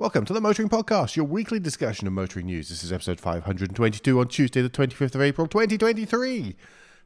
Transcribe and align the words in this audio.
Welcome 0.00 0.24
to 0.24 0.32
the 0.32 0.40
Motoring 0.40 0.70
Podcast, 0.70 1.14
your 1.14 1.26
weekly 1.26 1.60
discussion 1.60 2.06
of 2.06 2.14
motoring 2.14 2.46
news. 2.46 2.70
This 2.70 2.82
is 2.82 2.90
episode 2.90 3.20
522 3.20 4.18
on 4.18 4.28
Tuesday, 4.28 4.62
the 4.62 4.70
25th 4.70 5.14
of 5.14 5.20
April, 5.20 5.46
2023. 5.46 6.56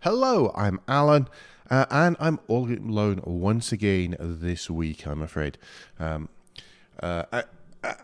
Hello, 0.02 0.52
I'm 0.54 0.78
Alan, 0.86 1.26
uh, 1.68 1.86
and 1.90 2.14
I'm 2.20 2.38
all 2.46 2.70
alone 2.70 3.20
once 3.24 3.72
again 3.72 4.14
this 4.20 4.70
week, 4.70 5.08
I'm 5.08 5.22
afraid. 5.22 5.58
Um, 5.98 6.28
uh, 7.02 7.42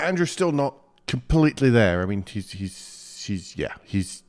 Andrew's 0.00 0.32
still 0.32 0.50
not 0.50 0.75
completely 1.07 1.70
there. 1.70 2.02
I 2.02 2.07
mean, 2.07 2.25
he's, 2.29 2.50
he's, 2.50 3.25
he's, 3.25 3.57
yeah, 3.57 3.75
he's, 3.84 4.25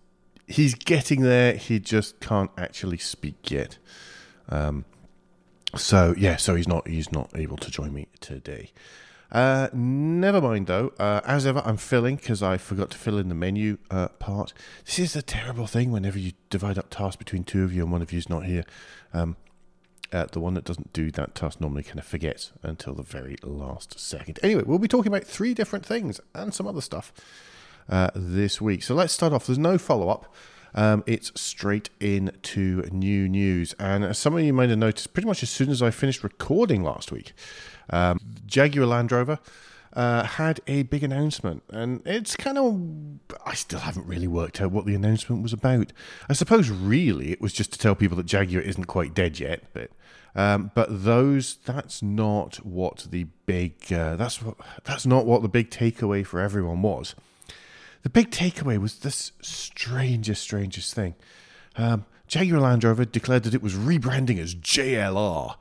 he's 0.45 0.75
getting 0.75 1.21
there. 1.21 1.55
He 1.55 1.79
just 1.79 2.19
can't 2.19 2.51
actually 2.55 2.99
speak 2.99 3.49
yet. 3.49 3.79
Um, 4.47 4.85
so 5.75 6.13
yeah, 6.15 6.35
so 6.35 6.53
he's 6.53 6.67
not, 6.67 6.87
he's 6.87 7.11
not 7.11 7.31
able 7.33 7.57
to 7.57 7.71
join 7.71 7.91
me 7.91 8.09
today. 8.19 8.69
Uh, 9.32 9.70
never 9.73 10.41
mind 10.41 10.68
though. 10.68 10.91
Uh, 10.99 11.21
as 11.26 11.45
ever, 11.45 11.62
I'm 11.66 11.77
filling 11.77 12.17
because 12.17 12.44
I 12.44 12.58
forgot 12.58 12.91
to 12.91 12.98
fill 12.98 13.17
in 13.17 13.30
the 13.30 13.35
menu 13.35 13.77
uh, 13.89 14.09
part. 14.09 14.53
This 14.85 14.99
is 14.99 15.16
a 15.16 15.22
terrible 15.22 15.67
thing 15.67 15.91
whenever 15.91 16.20
you 16.20 16.34
divide 16.49 16.77
up 16.77 16.89
tasks 16.89 17.16
between 17.16 17.44
two 17.44 17.63
of 17.63 17.73
you 17.73 17.84
and 17.84 17.91
one 17.91 18.02
of 18.02 18.12
you 18.12 18.17
is 18.17 18.30
not 18.30 18.45
here. 18.45 18.66
Um, 19.13 19.38
uh, 20.12 20.25
the 20.31 20.41
one 20.41 20.55
that 20.55 20.66
doesn't 20.66 20.91
do 20.91 21.09
that 21.12 21.36
task 21.36 21.62
normally 21.62 21.84
kind 21.84 21.99
of 21.99 22.05
forgets 22.05 22.52
until 22.63 22.94
the 22.94 23.03
very 23.03 23.38
last 23.44 23.98
second. 23.98 24.39
Anyway, 24.44 24.63
we'll 24.66 24.80
be 24.80 24.88
talking 24.88 25.12
about 25.12 25.23
three 25.23 25.53
different 25.53 25.86
things 25.86 26.20
and 26.36 26.53
some 26.53 26.67
other 26.67 26.81
stuff 26.81 27.13
uh, 27.89 28.09
this 28.13 28.59
week. 28.59 28.84
So 28.84 28.94
let's 28.94 29.13
start 29.13 29.31
off. 29.31 29.48
There's 29.48 29.58
no 29.58 29.77
follow 29.77 30.09
up. 30.09 30.34
Um, 30.73 31.03
it's 31.05 31.31
straight 31.39 31.89
into 32.00 32.84
new 32.91 33.27
news. 33.27 33.73
And 33.80 34.03
as 34.03 34.17
some 34.17 34.36
of 34.36 34.41
you 34.41 34.53
might 34.53 34.70
have 34.70 34.80
noticed, 34.80 35.13
pretty 35.13 35.27
much 35.27 35.44
as 35.44 35.50
soon 35.50 35.70
as 35.70 35.81
I 35.81 35.91
finished 35.91 36.23
recording 36.23 36.84
last 36.84 37.11
week, 37.11 37.34
um, 37.91 38.20
Jaguar 38.45 38.86
Land 38.86 39.12
Rover 39.12 39.40
uh, 39.94 40.23
had 40.23 40.62
a 40.68 40.84
big 40.84 41.04
announcement, 41.04 41.63
and 41.70 42.02
it's 42.05 42.36
kind 42.36 42.58
of 42.58 42.80
I 43.45 43.53
still 43.53 43.80
haven't 43.80 44.08
really 44.08 44.28
worked 44.28 44.61
out 44.61 44.72
what 44.72 44.86
the 44.86 44.95
announcement 44.95 45.44
was 45.44 45.53
about. 45.53 45.92
I 46.30 46.33
suppose 46.33 46.70
really 46.70 47.31
it 47.31 47.42
was 47.42 47.53
just 47.53 47.73
to 47.73 47.80
tell 47.80 47.95
people 47.95 48.17
that 48.17 48.25
Jaguar 48.25 48.61
isn't 48.61 48.86
quite 48.86 49.14
dead 49.14 49.39
yet, 49.39 49.64
but. 49.73 49.92
Um, 50.33 50.72
but 50.75 51.03
those, 51.03 51.56
that's 51.66 52.02
not 52.02 52.66
what 52.66 53.08
the 53.11 53.25
big, 53.45 53.92
uh, 53.92 54.16
that's 54.16 54.42
what, 54.42 54.55
that's 54.86 55.05
not 55.05 55.26
what 55.26 55.42
the 55.42 55.50
big 55.50 55.70
takeaway 55.70 56.26
for 56.26 56.39
everyone 56.39 56.81
was. 56.81 57.16
The 58.03 58.09
big 58.09 58.31
takeaway 58.31 58.80
was 58.80 59.00
this 59.00 59.33
strangest, 59.42 60.42
strangest 60.42 60.94
thing. 60.94 61.16
Um, 61.76 62.05
Jaguar 62.28 62.61
Land 62.61 62.86
Rover 62.86 63.03
declared 63.03 63.44
that 63.44 63.53
it 63.53 63.61
was 63.61 63.73
rebranding 63.73 64.39
as 64.39 64.55
JLR 64.55 65.55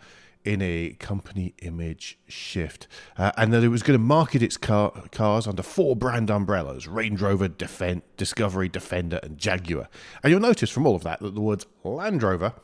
in 0.45 0.63
a 0.63 0.97
company 0.99 1.55
image 1.63 2.19
shift, 2.27 2.89
uh, 3.19 3.33
and 3.37 3.53
that 3.53 3.63
it 3.63 3.69
was 3.69 3.83
going 3.83 3.99
to 3.99 4.03
market 4.03 4.43
its 4.43 4.57
car, 4.57 4.93
cars 5.13 5.47
under 5.47 5.63
four 5.63 5.95
brand 5.95 6.31
umbrellas 6.31 6.87
Range 6.87 7.21
Rover, 7.21 7.49
Defend, 7.49 8.03
Discovery, 8.17 8.69
Defender, 8.69 9.21
and 9.23 9.39
Jaguar. 9.39 9.89
And 10.23 10.31
you'll 10.31 10.41
notice 10.41 10.71
from 10.71 10.87
all 10.87 10.97
of 10.97 11.03
that 11.03 11.21
that 11.21 11.35
the 11.35 11.41
words 11.41 11.67
Land 11.85 12.23
Rover 12.23 12.55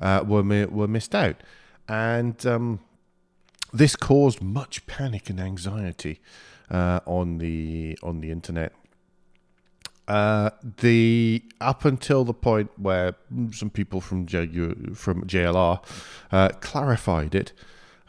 uh, 0.00 0.24
were, 0.26 0.42
were 0.66 0.88
missed 0.88 1.14
out. 1.14 1.42
And 1.88 2.44
um, 2.46 2.80
this 3.72 3.96
caused 3.96 4.40
much 4.40 4.86
panic 4.86 5.28
and 5.28 5.40
anxiety 5.40 6.20
uh, 6.70 7.00
on 7.04 7.38
the 7.38 7.98
on 8.02 8.20
the 8.20 8.30
internet 8.30 8.72
uh, 10.06 10.50
the 10.80 11.42
up 11.60 11.84
until 11.84 12.24
the 12.24 12.34
point 12.34 12.70
where 12.76 13.14
some 13.52 13.70
people 13.70 14.00
from 14.00 14.26
JU, 14.26 14.94
from 14.94 15.24
JLR 15.24 15.82
uh, 16.30 16.48
clarified 16.60 17.34
it 17.34 17.52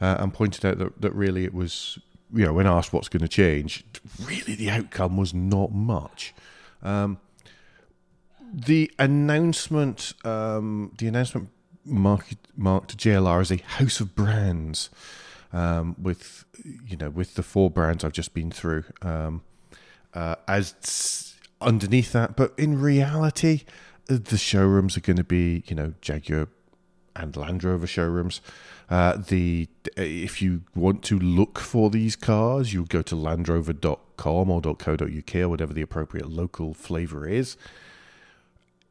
uh, 0.01 0.17
and 0.19 0.33
pointed 0.33 0.66
out 0.66 0.77
that, 0.77 1.01
that 1.01 1.13
really 1.13 1.45
it 1.45 1.53
was 1.53 1.99
you 2.33 2.45
know 2.45 2.53
when 2.53 2.67
asked 2.67 2.91
what's 2.91 3.07
going 3.07 3.21
to 3.21 3.27
change, 3.27 3.85
really 4.21 4.55
the 4.55 4.69
outcome 4.69 5.16
was 5.17 5.33
not 5.33 5.71
much. 5.71 6.33
Um, 6.83 7.19
the 8.53 8.91
announcement, 8.99 10.13
um, 10.23 10.91
the 10.97 11.07
announcement 11.07 11.50
marked, 11.83 12.35
marked 12.56 12.97
JLR 12.97 13.41
as 13.41 13.51
a 13.51 13.57
house 13.57 14.00
of 14.00 14.16
brands, 14.16 14.89
um, 15.53 15.95
with 16.01 16.45
you 16.85 16.97
know 16.97 17.09
with 17.09 17.35
the 17.35 17.44
four 17.44 17.69
brands 17.69 18.03
I've 18.03 18.12
just 18.12 18.33
been 18.33 18.51
through, 18.51 18.83
um, 19.01 19.44
uh, 20.13 20.35
as 20.47 21.34
underneath 21.65 22.13
that. 22.13 22.35
But 22.35 22.53
in 22.57 22.79
reality, 22.79 23.63
the 24.07 24.37
showrooms 24.37 24.95
are 24.95 25.01
going 25.01 25.17
to 25.17 25.23
be, 25.23 25.63
you 25.67 25.75
know, 25.75 25.93
Jaguar 26.01 26.47
and 27.15 27.35
Land 27.35 27.63
Rover 27.63 27.87
showrooms. 27.87 28.41
Uh, 28.89 29.17
the 29.17 29.67
if 29.97 30.41
you 30.41 30.61
want 30.75 31.03
to 31.03 31.17
look 31.17 31.59
for 31.59 31.89
these 31.89 32.15
cars, 32.15 32.73
you 32.73 32.85
go 32.85 33.01
to 33.01 33.15
landrover.com 33.15 34.49
or 34.49 34.61
.co.uk 34.61 35.35
or 35.35 35.49
whatever 35.49 35.73
the 35.73 35.81
appropriate 35.81 36.29
local 36.29 36.73
flavor 36.73 37.27
is. 37.27 37.57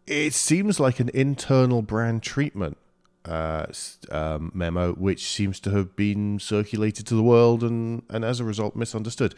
It 0.06 0.34
seems 0.34 0.80
like 0.80 1.00
an 1.00 1.10
internal 1.14 1.80
brand 1.80 2.22
treatment 2.22 2.76
uh, 3.24 3.66
um, 4.10 4.50
memo, 4.52 4.92
which 4.92 5.26
seems 5.26 5.60
to 5.60 5.70
have 5.70 5.96
been 5.96 6.38
circulated 6.38 7.06
to 7.06 7.14
the 7.14 7.22
world 7.22 7.62
and, 7.62 8.02
and 8.10 8.24
as 8.24 8.40
a 8.40 8.44
result 8.44 8.76
misunderstood. 8.76 9.34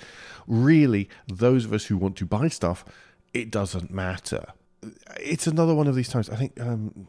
Really, 0.46 1.08
those 1.28 1.64
of 1.64 1.72
us 1.72 1.86
who 1.86 1.96
want 1.96 2.16
to 2.16 2.26
buy 2.26 2.48
stuff 2.48 2.84
it 3.36 3.50
doesn't 3.50 3.90
matter. 3.90 4.46
It's 5.20 5.46
another 5.46 5.74
one 5.74 5.86
of 5.86 5.94
these 5.94 6.08
times. 6.08 6.30
I 6.30 6.36
think 6.36 6.58
um, 6.58 7.08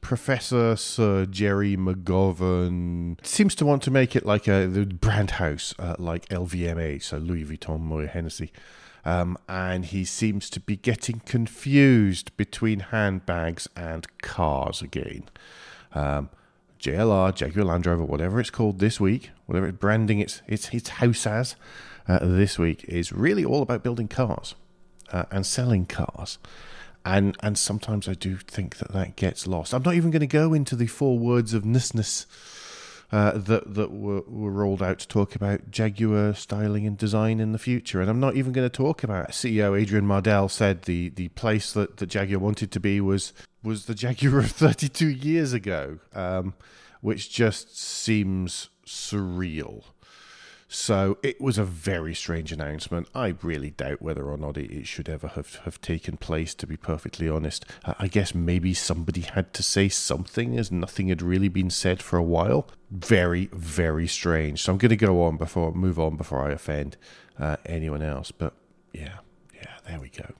Professor 0.00 0.74
Sir 0.74 1.26
Gerry 1.26 1.76
McGovern 1.76 3.24
seems 3.24 3.54
to 3.56 3.66
want 3.66 3.82
to 3.82 3.90
make 3.90 4.16
it 4.16 4.24
like 4.24 4.48
a 4.48 4.66
the 4.66 4.86
brand 4.86 5.32
house, 5.32 5.74
uh, 5.78 5.96
like 5.98 6.26
LVMH, 6.30 7.02
so 7.02 7.18
Louis 7.18 7.44
Vuitton, 7.44 7.86
Moët 7.86 8.10
Hennessy. 8.10 8.52
Um, 9.04 9.36
and 9.48 9.84
he 9.84 10.04
seems 10.04 10.48
to 10.50 10.60
be 10.60 10.76
getting 10.76 11.20
confused 11.20 12.34
between 12.36 12.80
handbags 12.80 13.68
and 13.76 14.06
cars 14.18 14.80
again. 14.80 15.24
Um, 15.92 16.30
JLR, 16.80 17.34
Jaguar 17.34 17.66
Land 17.66 17.84
Rover, 17.86 18.04
whatever 18.04 18.40
it's 18.40 18.50
called 18.50 18.78
this 18.78 19.00
week, 19.00 19.30
whatever 19.46 19.68
it's 19.68 19.78
branding 19.78 20.20
its 20.20 20.40
its, 20.46 20.72
its 20.72 20.88
house 20.88 21.26
as 21.26 21.56
uh, 22.08 22.20
this 22.22 22.58
week, 22.58 22.84
is 22.84 23.12
really 23.12 23.44
all 23.44 23.60
about 23.60 23.82
building 23.82 24.08
cars 24.08 24.54
uh, 25.12 25.24
and 25.30 25.46
selling 25.46 25.86
cars. 25.86 26.38
And 27.04 27.36
and 27.40 27.58
sometimes 27.58 28.08
I 28.08 28.14
do 28.14 28.36
think 28.36 28.78
that 28.78 28.92
that 28.92 29.16
gets 29.16 29.46
lost. 29.46 29.74
I'm 29.74 29.82
not 29.82 29.94
even 29.94 30.10
going 30.10 30.20
to 30.20 30.26
go 30.26 30.54
into 30.54 30.76
the 30.76 30.86
four 30.86 31.18
words 31.18 31.52
of 31.52 31.64
nissness 31.64 32.26
uh, 33.12 33.32
that 33.32 33.74
that 33.74 33.90
were, 33.90 34.22
were 34.22 34.50
rolled 34.50 34.82
out 34.82 34.98
to 35.00 35.08
talk 35.08 35.34
about 35.34 35.70
Jaguar 35.70 36.34
styling 36.34 36.86
and 36.86 36.96
design 36.96 37.40
in 37.40 37.52
the 37.52 37.58
future. 37.58 38.00
And 38.00 38.08
I'm 38.08 38.20
not 38.20 38.36
even 38.36 38.52
going 38.52 38.68
to 38.68 38.74
talk 38.74 39.04
about 39.04 39.30
CEO 39.30 39.78
Adrian 39.78 40.06
Mardell 40.06 40.50
said 40.50 40.82
the 40.82 41.10
the 41.10 41.28
place 41.28 41.72
that, 41.72 41.98
that 41.98 42.06
Jaguar 42.06 42.38
wanted 42.38 42.70
to 42.72 42.80
be 42.80 43.00
was 43.00 43.32
was 43.62 43.86
the 43.86 43.94
Jaguar 43.94 44.38
of 44.40 44.50
32 44.52 45.08
years 45.08 45.52
ago, 45.52 45.98
um, 46.14 46.54
which 47.00 47.30
just 47.30 47.78
seems 47.78 48.70
surreal. 48.86 49.84
So 50.74 51.18
it 51.22 51.38
was 51.38 51.58
a 51.58 51.64
very 51.64 52.14
strange 52.14 52.50
announcement. 52.50 53.06
I 53.14 53.34
really 53.42 53.72
doubt 53.72 54.00
whether 54.00 54.24
or 54.24 54.38
not 54.38 54.56
it, 54.56 54.86
should 54.86 55.06
ever 55.06 55.28
have, 55.28 55.56
have 55.64 55.82
taken 55.82 56.16
place, 56.16 56.54
to 56.54 56.66
be 56.66 56.78
perfectly 56.78 57.28
honest. 57.28 57.66
I 57.84 58.08
guess 58.08 58.34
maybe 58.34 58.72
somebody 58.72 59.20
had 59.20 59.52
to 59.52 59.62
say 59.62 59.90
something 59.90 60.58
as 60.58 60.72
nothing 60.72 61.08
had 61.08 61.20
really 61.20 61.50
been 61.50 61.68
said 61.68 62.00
for 62.00 62.16
a 62.16 62.22
while. 62.22 62.68
Very, 62.90 63.50
very 63.52 64.08
strange. 64.08 64.62
So 64.62 64.72
I'm 64.72 64.78
going 64.78 64.88
to 64.88 64.96
go 64.96 65.22
on 65.24 65.36
before, 65.36 65.74
move 65.74 66.00
on 66.00 66.16
before 66.16 66.48
I 66.48 66.52
offend 66.52 66.96
uh, 67.38 67.58
anyone 67.66 68.00
else. 68.00 68.30
But 68.30 68.54
yeah, 68.94 69.18
yeah, 69.54 69.76
there 69.86 70.00
we 70.00 70.08
go. 70.08 70.32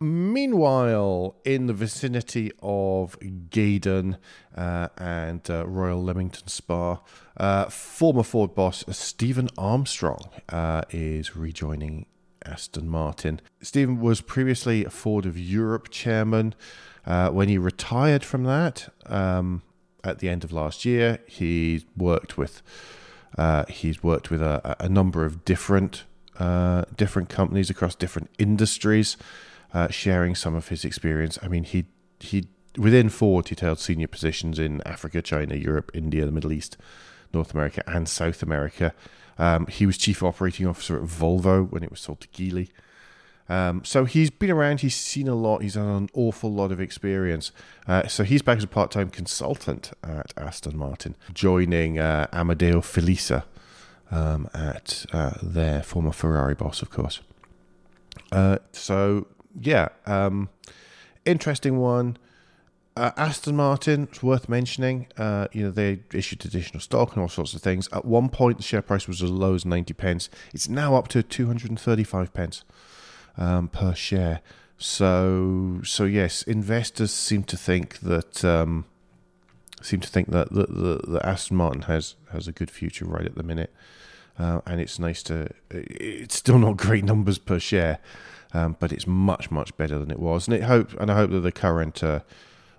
Meanwhile, 0.00 1.34
in 1.44 1.66
the 1.66 1.72
vicinity 1.72 2.52
of 2.62 3.16
Gaydon 3.50 4.16
uh, 4.56 4.88
and 4.96 5.48
uh, 5.50 5.66
Royal 5.66 6.00
Leamington 6.00 6.46
Spa, 6.46 7.00
uh, 7.36 7.64
former 7.64 8.22
Ford 8.22 8.54
boss 8.54 8.84
Steven 8.90 9.48
Armstrong 9.58 10.30
uh, 10.50 10.82
is 10.90 11.34
rejoining 11.34 12.06
Aston 12.44 12.88
Martin. 12.88 13.40
Steven 13.60 14.00
was 14.00 14.20
previously 14.20 14.84
a 14.84 14.90
Ford 14.90 15.26
of 15.26 15.36
Europe 15.36 15.88
chairman. 15.90 16.54
Uh, 17.04 17.30
when 17.30 17.48
he 17.48 17.58
retired 17.58 18.22
from 18.22 18.44
that 18.44 18.92
um, 19.06 19.62
at 20.04 20.20
the 20.20 20.28
end 20.28 20.44
of 20.44 20.52
last 20.52 20.84
year, 20.84 21.18
he 21.26 21.84
worked 21.96 22.38
with 22.38 22.62
uh, 23.36 23.64
he's 23.68 24.02
worked 24.02 24.30
with 24.30 24.42
a, 24.42 24.76
a 24.78 24.88
number 24.88 25.24
of 25.24 25.44
different 25.44 26.04
different 26.96 27.28
companies 27.28 27.68
across 27.68 27.96
different 27.96 28.30
industries 28.38 29.16
uh, 29.72 29.88
sharing 29.88 30.34
some 30.34 30.54
of 30.54 30.68
his 30.68 30.84
experience. 30.84 31.38
I 31.42 31.48
mean, 31.48 31.64
he 31.64 31.86
he 32.20 32.48
within 32.76 33.08
Ford, 33.08 33.48
he 33.48 33.56
held 33.58 33.78
senior 33.78 34.08
positions 34.08 34.58
in 34.58 34.82
Africa, 34.86 35.22
China, 35.22 35.54
Europe, 35.54 35.90
India, 35.94 36.24
the 36.24 36.32
Middle 36.32 36.52
East, 36.52 36.76
North 37.32 37.52
America, 37.52 37.82
and 37.86 38.08
South 38.08 38.42
America. 38.42 38.94
Um, 39.38 39.66
he 39.66 39.86
was 39.86 39.96
chief 39.98 40.22
operating 40.22 40.66
officer 40.66 40.96
at 40.96 41.02
Volvo 41.02 41.70
when 41.70 41.82
it 41.82 41.90
was 41.90 42.00
sold 42.00 42.20
to 42.20 42.28
Geely. 42.28 42.70
Um, 43.48 43.82
so 43.84 44.04
he's 44.04 44.30
been 44.30 44.50
around, 44.50 44.80
he's 44.80 44.96
seen 44.96 45.26
a 45.26 45.34
lot, 45.34 45.62
he's 45.62 45.74
had 45.74 45.84
an 45.84 46.10
awful 46.12 46.52
lot 46.52 46.70
of 46.70 46.80
experience. 46.80 47.50
Uh, 47.86 48.06
so 48.06 48.22
he's 48.22 48.42
back 48.42 48.58
as 48.58 48.64
a 48.64 48.68
part 48.68 48.90
time 48.90 49.08
consultant 49.08 49.92
at 50.02 50.34
Aston 50.36 50.76
Martin, 50.76 51.16
joining 51.32 51.98
uh, 51.98 52.26
Amedeo 52.32 52.82
Felisa 52.82 53.44
um, 54.10 54.48
at 54.52 55.06
uh, 55.12 55.34
their 55.42 55.82
former 55.82 56.12
Ferrari 56.12 56.54
boss, 56.54 56.82
of 56.82 56.90
course. 56.90 57.20
Uh, 58.30 58.58
so 58.72 59.26
yeah, 59.60 59.88
um, 60.06 60.48
interesting 61.24 61.78
one. 61.78 62.16
Uh, 62.96 63.12
Aston 63.16 63.54
Martin, 63.54 64.08
it's 64.10 64.24
worth 64.24 64.48
mentioning. 64.48 65.06
Uh, 65.16 65.46
you 65.52 65.62
know, 65.62 65.70
they 65.70 66.00
issued 66.12 66.44
additional 66.44 66.80
stock 66.80 67.12
and 67.12 67.22
all 67.22 67.28
sorts 67.28 67.54
of 67.54 67.62
things. 67.62 67.88
At 67.92 68.04
one 68.04 68.28
point, 68.28 68.56
the 68.56 68.64
share 68.64 68.82
price 68.82 69.06
was 69.06 69.22
as 69.22 69.30
low 69.30 69.54
as 69.54 69.64
90 69.64 69.94
pence. 69.94 70.28
It's 70.52 70.68
now 70.68 70.96
up 70.96 71.06
to 71.08 71.22
235 71.22 72.34
pence 72.34 72.64
um, 73.36 73.68
per 73.68 73.94
share. 73.94 74.40
So, 74.78 75.80
so 75.84 76.04
yes, 76.04 76.42
investors 76.42 77.12
seem 77.12 77.44
to 77.44 77.56
think 77.56 78.00
that 78.00 78.44
um, 78.44 78.84
seem 79.82 80.00
to 80.00 80.08
think 80.08 80.30
that 80.30 80.52
the, 80.52 80.66
the, 80.66 81.00
the, 81.06 81.26
Aston 81.26 81.56
Martin 81.56 81.82
has 81.82 82.14
has 82.32 82.46
a 82.46 82.52
good 82.52 82.70
future 82.70 83.04
right 83.04 83.26
at 83.26 83.34
the 83.34 83.42
minute, 83.42 83.72
uh, 84.38 84.60
and 84.66 84.80
it's 84.80 84.98
nice 84.98 85.22
to. 85.24 85.50
It's 85.70 86.36
still 86.36 86.58
not 86.58 86.76
great 86.76 87.04
numbers 87.04 87.38
per 87.38 87.58
share, 87.58 87.98
um, 88.52 88.76
but 88.78 88.92
it's 88.92 89.06
much 89.06 89.50
much 89.50 89.76
better 89.76 89.98
than 89.98 90.10
it 90.10 90.18
was, 90.18 90.46
and 90.46 90.56
it 90.56 90.64
hope 90.64 90.98
and 91.00 91.10
I 91.10 91.16
hope 91.16 91.30
that 91.30 91.40
the 91.40 91.52
current 91.52 92.02
uh, 92.02 92.20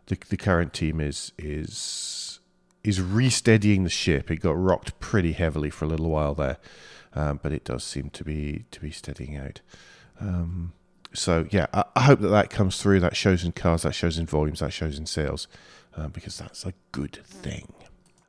the 0.07 0.17
the 0.29 0.37
current 0.37 0.73
team 0.73 0.99
is 0.99 1.31
is 1.37 2.39
is 2.83 2.99
resteadying 2.99 3.83
the 3.83 3.89
ship. 3.89 4.31
It 4.31 4.37
got 4.37 4.57
rocked 4.57 4.99
pretty 4.99 5.33
heavily 5.33 5.69
for 5.69 5.85
a 5.85 5.87
little 5.87 6.09
while 6.09 6.33
there, 6.33 6.57
um, 7.13 7.39
but 7.41 7.51
it 7.51 7.63
does 7.63 7.83
seem 7.83 8.09
to 8.11 8.23
be 8.23 8.65
to 8.71 8.79
be 8.79 8.91
steadying 8.91 9.37
out. 9.37 9.61
Um, 10.19 10.73
so 11.13 11.47
yeah, 11.49 11.67
I, 11.73 11.83
I, 11.95 12.01
hope 12.01 12.19
that 12.19 12.29
that 12.29 12.49
comes 12.49 12.81
through. 12.81 12.99
That 12.99 13.15
shows 13.15 13.43
in 13.43 13.51
cars, 13.51 13.83
that 13.83 13.95
shows 13.95 14.17
in 14.17 14.25
volumes, 14.25 14.59
that 14.59 14.73
shows 14.73 14.97
in 14.97 15.05
sales, 15.05 15.47
uh, 15.95 16.07
because 16.07 16.37
that's 16.37 16.65
a 16.65 16.73
good 16.91 17.19
thing. 17.23 17.73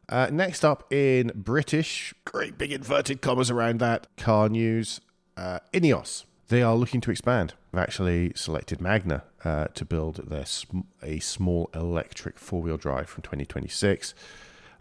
Uh, 0.09 0.29
next 0.33 0.65
up 0.65 0.93
in 0.93 1.31
British, 1.35 2.13
great 2.25 2.59
big 2.59 2.73
inverted 2.73 3.23
commas 3.23 3.51
around 3.51 3.79
that 3.79 4.09
car 4.17 4.49
news, 4.49 5.01
uh, 5.37 5.61
Ineos. 5.73 6.25
They 6.51 6.63
are 6.63 6.75
looking 6.75 7.01
to 7.03 7.13
expand. 7.13 7.55
They've 7.73 7.81
actually 7.81 8.33
selected 8.35 8.81
Magna 8.81 9.23
uh, 9.45 9.69
to 9.69 9.85
build 9.85 10.29
their 10.29 10.45
sm- 10.47 10.81
a 11.01 11.21
small 11.21 11.71
electric 11.75 12.39
four 12.39 12.61
wheel 12.61 12.77
drive 12.77 13.09
from 13.09 13.23
2026. 13.23 14.15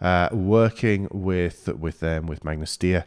Uh, 0.01 0.29
working 0.31 1.07
with 1.11 1.67
with 1.67 1.99
them 1.99 2.25
with 2.25 2.43
Magna 2.43 2.65
Steyr 2.65 3.03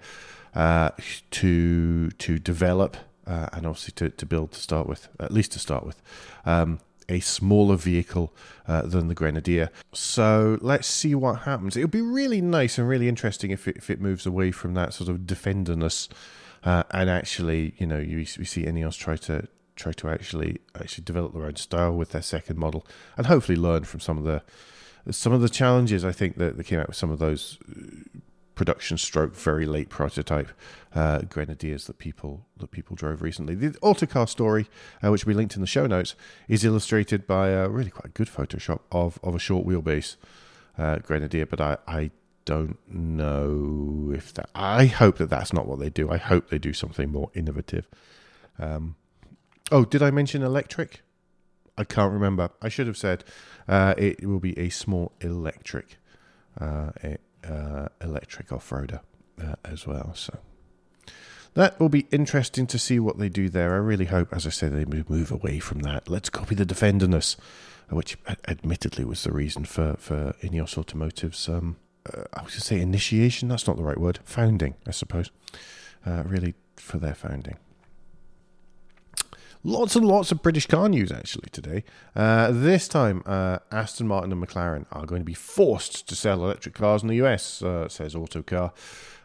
uh, 0.54 0.90
to 1.32 2.10
to 2.10 2.38
develop 2.38 2.96
uh, 3.26 3.48
and 3.52 3.66
obviously 3.66 3.92
to, 3.96 4.10
to 4.10 4.26
build 4.26 4.52
to 4.52 4.60
start 4.60 4.86
with, 4.86 5.08
at 5.18 5.32
least 5.32 5.50
to 5.52 5.58
start 5.58 5.84
with, 5.84 6.00
um, 6.44 6.78
a 7.08 7.18
smaller 7.18 7.76
vehicle 7.76 8.32
uh, 8.68 8.82
than 8.82 9.08
the 9.08 9.14
Grenadier. 9.14 9.70
So 9.92 10.58
let's 10.60 10.86
see 10.86 11.14
what 11.14 11.40
happens. 11.40 11.76
It 11.76 11.80
would 11.80 11.90
be 11.90 12.00
really 12.00 12.40
nice 12.40 12.78
and 12.78 12.88
really 12.88 13.08
interesting 13.08 13.50
if 13.50 13.66
it, 13.66 13.76
if 13.76 13.90
it 13.90 14.00
moves 14.00 14.24
away 14.24 14.52
from 14.52 14.74
that 14.74 14.94
sort 14.94 15.10
of 15.10 15.26
defenderness 15.26 16.08
uh, 16.64 16.84
and 16.90 17.10
actually, 17.10 17.74
you 17.78 17.86
know, 17.86 17.98
you, 17.98 18.18
we 18.18 18.44
see 18.44 18.64
Ineos 18.64 18.96
try 18.96 19.16
to 19.16 19.48
try 19.74 19.92
to 19.92 20.08
actually 20.08 20.58
actually 20.78 21.04
develop 21.04 21.32
their 21.32 21.44
own 21.44 21.56
style 21.56 21.92
with 21.96 22.10
their 22.10 22.22
second 22.22 22.58
model 22.58 22.86
and 23.16 23.26
hopefully 23.26 23.56
learn 23.56 23.84
from 23.84 24.00
some 24.00 24.18
of 24.18 24.24
the 24.24 24.42
some 25.10 25.32
of 25.32 25.40
the 25.40 25.48
challenges 25.48 26.04
I 26.04 26.12
think 26.12 26.36
that, 26.36 26.56
that 26.56 26.64
came 26.64 26.78
out 26.78 26.88
with 26.88 26.96
some 26.96 27.10
of 27.10 27.18
those 27.18 27.58
production 28.54 28.98
stroke 28.98 29.34
very 29.34 29.66
late 29.66 29.88
prototype 29.88 30.50
uh, 30.94 31.22
grenadiers 31.22 31.86
that 31.86 31.98
people 31.98 32.46
that 32.58 32.70
people 32.70 32.94
drove 32.94 33.22
recently. 33.22 33.54
The 33.54 33.76
autocar 33.80 34.26
story, 34.26 34.68
uh, 35.02 35.10
which 35.10 35.26
we 35.26 35.34
linked 35.34 35.54
in 35.56 35.60
the 35.60 35.66
show 35.66 35.86
notes, 35.86 36.14
is 36.48 36.64
illustrated 36.64 37.26
by 37.26 37.48
a 37.48 37.68
really 37.68 37.90
quite 37.90 38.14
good 38.14 38.28
Photoshop 38.28 38.80
of, 38.92 39.18
of 39.22 39.34
a 39.34 39.38
short 39.38 39.66
wheelbase 39.66 40.16
uh, 40.78 40.98
grenadier. 40.98 41.46
But 41.46 41.60
I, 41.60 41.78
I 41.88 42.10
don't 42.44 42.78
know 42.88 44.12
if 44.14 44.34
that. 44.34 44.50
I 44.54 44.86
hope 44.86 45.18
that 45.18 45.30
that's 45.30 45.52
not 45.52 45.66
what 45.66 45.78
they 45.78 45.90
do. 45.90 46.10
I 46.10 46.18
hope 46.18 46.48
they 46.48 46.58
do 46.58 46.72
something 46.72 47.10
more 47.10 47.30
innovative. 47.34 47.88
Um, 48.58 48.96
oh, 49.70 49.84
did 49.84 50.02
I 50.02 50.10
mention 50.10 50.42
electric? 50.42 51.02
I 51.78 51.84
can't 51.84 52.12
remember. 52.12 52.50
I 52.60 52.68
should 52.68 52.86
have 52.86 52.98
said 52.98 53.24
uh, 53.66 53.94
it 53.96 54.26
will 54.26 54.40
be 54.40 54.58
a 54.58 54.68
small 54.68 55.12
electric. 55.20 55.98
Uh, 56.60 56.90
uh, 57.48 57.88
electric 58.00 58.52
off-roader 58.52 59.00
uh, 59.42 59.54
as 59.64 59.86
well. 59.86 60.14
So 60.14 60.38
that 61.54 61.78
will 61.80 61.88
be 61.88 62.06
interesting 62.10 62.66
to 62.68 62.78
see 62.78 62.98
what 62.98 63.18
they 63.18 63.28
do 63.28 63.48
there. 63.48 63.74
I 63.74 63.78
really 63.78 64.06
hope, 64.06 64.32
as 64.32 64.46
I 64.46 64.50
said, 64.50 64.72
they 64.72 64.84
move 64.84 65.30
away 65.30 65.58
from 65.58 65.80
that. 65.80 66.08
Let's 66.08 66.30
copy 66.30 66.54
the 66.54 66.64
defenderness, 66.64 67.36
which 67.88 68.16
admittedly 68.46 69.04
was 69.04 69.24
the 69.24 69.32
reason 69.32 69.64
for 69.64 69.96
for 69.98 70.34
Ineos 70.42 70.78
Automotive's. 70.78 71.48
Um, 71.48 71.76
uh, 72.06 72.24
I 72.32 72.42
was 72.42 72.52
going 72.52 72.60
to 72.60 72.60
say 72.60 72.80
initiation. 72.80 73.48
That's 73.48 73.66
not 73.66 73.76
the 73.76 73.82
right 73.82 73.98
word. 73.98 74.20
Founding, 74.24 74.74
I 74.86 74.90
suppose. 74.90 75.30
Uh, 76.04 76.22
really 76.26 76.54
for 76.76 76.98
their 76.98 77.14
founding. 77.14 77.56
Lots 79.64 79.94
and 79.94 80.04
lots 80.04 80.32
of 80.32 80.42
British 80.42 80.66
car 80.66 80.88
news 80.88 81.12
actually 81.12 81.48
today. 81.52 81.84
Uh, 82.16 82.50
this 82.50 82.88
time, 82.88 83.22
uh, 83.26 83.58
Aston 83.70 84.08
Martin 84.08 84.32
and 84.32 84.44
McLaren 84.44 84.86
are 84.90 85.06
going 85.06 85.20
to 85.20 85.26
be 85.26 85.34
forced 85.34 86.08
to 86.08 86.16
sell 86.16 86.42
electric 86.44 86.74
cars 86.74 87.02
in 87.02 87.08
the 87.08 87.22
US, 87.22 87.62
uh, 87.62 87.88
says 87.88 88.16
Autocar. 88.16 88.72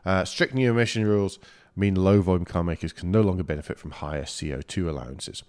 Uh, 0.05 0.23
strict 0.25 0.53
new 0.53 0.69
emission 0.69 1.05
rules 1.05 1.39
mean 1.75 1.95
low 1.95 2.21
volume 2.21 2.45
car 2.45 2.63
makers 2.63 2.93
can 2.93 3.09
no 3.09 3.21
longer 3.21 3.43
benefit 3.43 3.79
from 3.79 3.91
higher 3.91 4.23
CO2 4.23 4.87
allowances. 4.87 5.43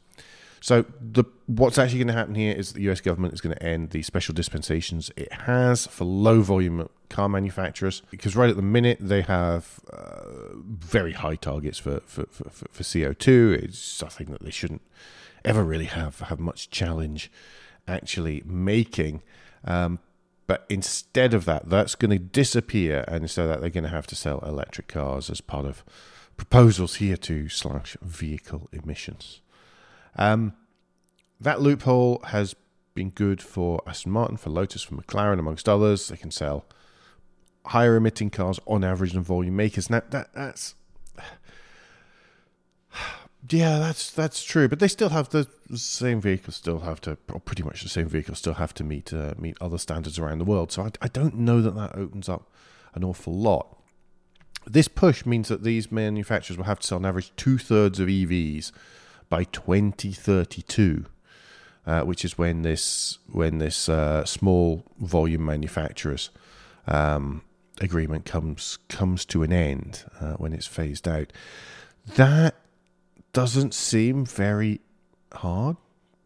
So 0.60 0.84
the 1.00 1.24
what's 1.46 1.78
actually 1.78 1.98
going 1.98 2.08
to 2.08 2.14
happen 2.14 2.34
here 2.34 2.54
is 2.54 2.72
the 2.72 2.82
U.S. 2.82 3.00
government 3.00 3.34
is 3.34 3.40
going 3.40 3.54
to 3.54 3.62
end 3.62 3.90
the 3.90 4.02
special 4.02 4.34
dispensations 4.34 5.10
it 5.16 5.32
has 5.32 5.86
for 5.86 6.04
low 6.04 6.42
volume 6.42 6.88
car 7.08 7.28
manufacturers 7.28 8.02
because 8.10 8.36
right 8.36 8.50
at 8.50 8.56
the 8.56 8.62
minute 8.62 8.98
they 9.00 9.22
have 9.22 9.80
uh, 9.92 10.54
very 10.56 11.12
high 11.12 11.36
targets 11.36 11.78
for 11.78 12.00
for, 12.00 12.26
for, 12.26 12.50
for 12.50 12.82
CO2. 12.82 13.54
It's 13.54 13.78
something 13.78 14.28
that 14.32 14.42
they 14.42 14.50
shouldn't 14.50 14.82
ever 15.44 15.62
really 15.64 15.86
have 15.86 16.20
have 16.20 16.40
much 16.40 16.70
challenge 16.70 17.30
actually 17.86 18.42
making. 18.44 19.22
Um, 19.64 19.98
but 20.46 20.64
instead 20.70 21.34
of 21.34 21.44
that, 21.44 21.68
that's 21.68 21.94
going 21.94 22.10
to 22.10 22.18
disappear, 22.18 23.04
and 23.06 23.30
so 23.30 23.46
that 23.46 23.60
they're 23.60 23.68
going 23.68 23.84
to 23.84 23.90
have 23.90 24.06
to 24.08 24.16
sell 24.16 24.38
electric 24.40 24.88
cars 24.88 25.28
as 25.28 25.42
part 25.42 25.66
of 25.66 25.84
proposals 26.38 26.96
here 26.96 27.18
to 27.18 27.48
slash 27.50 27.96
vehicle 28.00 28.68
emissions. 28.72 29.42
Um, 30.16 30.54
that 31.40 31.60
loophole 31.60 32.20
has 32.26 32.54
been 32.94 33.10
good 33.10 33.40
for 33.40 33.80
Aston 33.86 34.12
Martin, 34.12 34.36
for 34.36 34.50
Lotus, 34.50 34.82
for 34.82 34.96
McLaren, 34.96 35.38
amongst 35.38 35.68
others. 35.68 36.08
They 36.08 36.16
can 36.16 36.30
sell 36.30 36.64
higher 37.66 37.96
emitting 37.96 38.30
cars 38.30 38.58
on 38.66 38.82
average 38.82 39.12
than 39.12 39.22
volume 39.22 39.56
makers. 39.56 39.88
Now 39.88 40.02
that 40.10 40.34
that's 40.34 40.74
yeah, 43.50 43.78
that's 43.78 44.10
that's 44.10 44.42
true. 44.42 44.68
But 44.68 44.80
they 44.80 44.88
still 44.88 45.10
have 45.10 45.28
the 45.28 45.46
same 45.76 46.20
vehicles. 46.20 46.56
Still 46.56 46.80
have 46.80 47.00
to, 47.02 47.16
or 47.32 47.40
pretty 47.40 47.62
much 47.62 47.82
the 47.82 47.88
same 47.88 48.08
vehicles, 48.08 48.38
still 48.38 48.54
have 48.54 48.74
to 48.74 48.84
meet 48.84 49.12
uh, 49.12 49.34
meet 49.38 49.56
other 49.60 49.78
standards 49.78 50.18
around 50.18 50.38
the 50.38 50.44
world. 50.44 50.72
So 50.72 50.82
I, 50.82 50.90
I 51.00 51.08
don't 51.08 51.36
know 51.36 51.62
that 51.62 51.76
that 51.76 51.94
opens 51.94 52.28
up 52.28 52.50
an 52.94 53.04
awful 53.04 53.34
lot. 53.34 53.76
This 54.66 54.88
push 54.88 55.24
means 55.24 55.48
that 55.48 55.62
these 55.62 55.92
manufacturers 55.92 56.58
will 56.58 56.64
have 56.64 56.80
to 56.80 56.86
sell 56.86 56.98
an 56.98 57.06
average 57.06 57.32
two 57.36 57.58
thirds 57.58 58.00
of 58.00 58.08
EVs 58.08 58.72
by 59.28 59.44
2032, 59.44 61.04
uh, 61.86 62.02
which 62.02 62.24
is 62.24 62.38
when 62.38 62.62
this 62.62 63.18
when 63.30 63.58
this 63.58 63.88
uh, 63.88 64.24
small 64.24 64.84
volume 64.98 65.44
manufacturers 65.44 66.30
um, 66.86 67.42
agreement 67.80 68.24
comes 68.24 68.78
comes 68.88 69.24
to 69.26 69.42
an 69.42 69.52
end 69.52 70.04
uh, 70.20 70.32
when 70.34 70.52
it's 70.52 70.66
phased 70.66 71.06
out. 71.06 71.32
That 72.16 72.54
doesn't 73.32 73.74
seem 73.74 74.24
very 74.24 74.80
hard, 75.32 75.76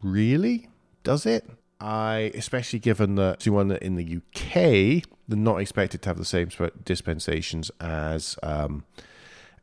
really, 0.02 0.68
does 1.02 1.26
it? 1.26 1.48
I, 1.80 2.30
especially 2.34 2.78
given 2.78 3.16
that 3.16 3.46
one 3.48 3.72
in 3.72 3.96
the 3.96 4.18
UK, 4.18 5.04
they're 5.26 5.36
not 5.36 5.60
expected 5.60 6.00
to 6.02 6.10
have 6.10 6.18
the 6.18 6.24
same 6.24 6.48
dispensations 6.84 7.70
as 7.80 8.38
um, 8.42 8.84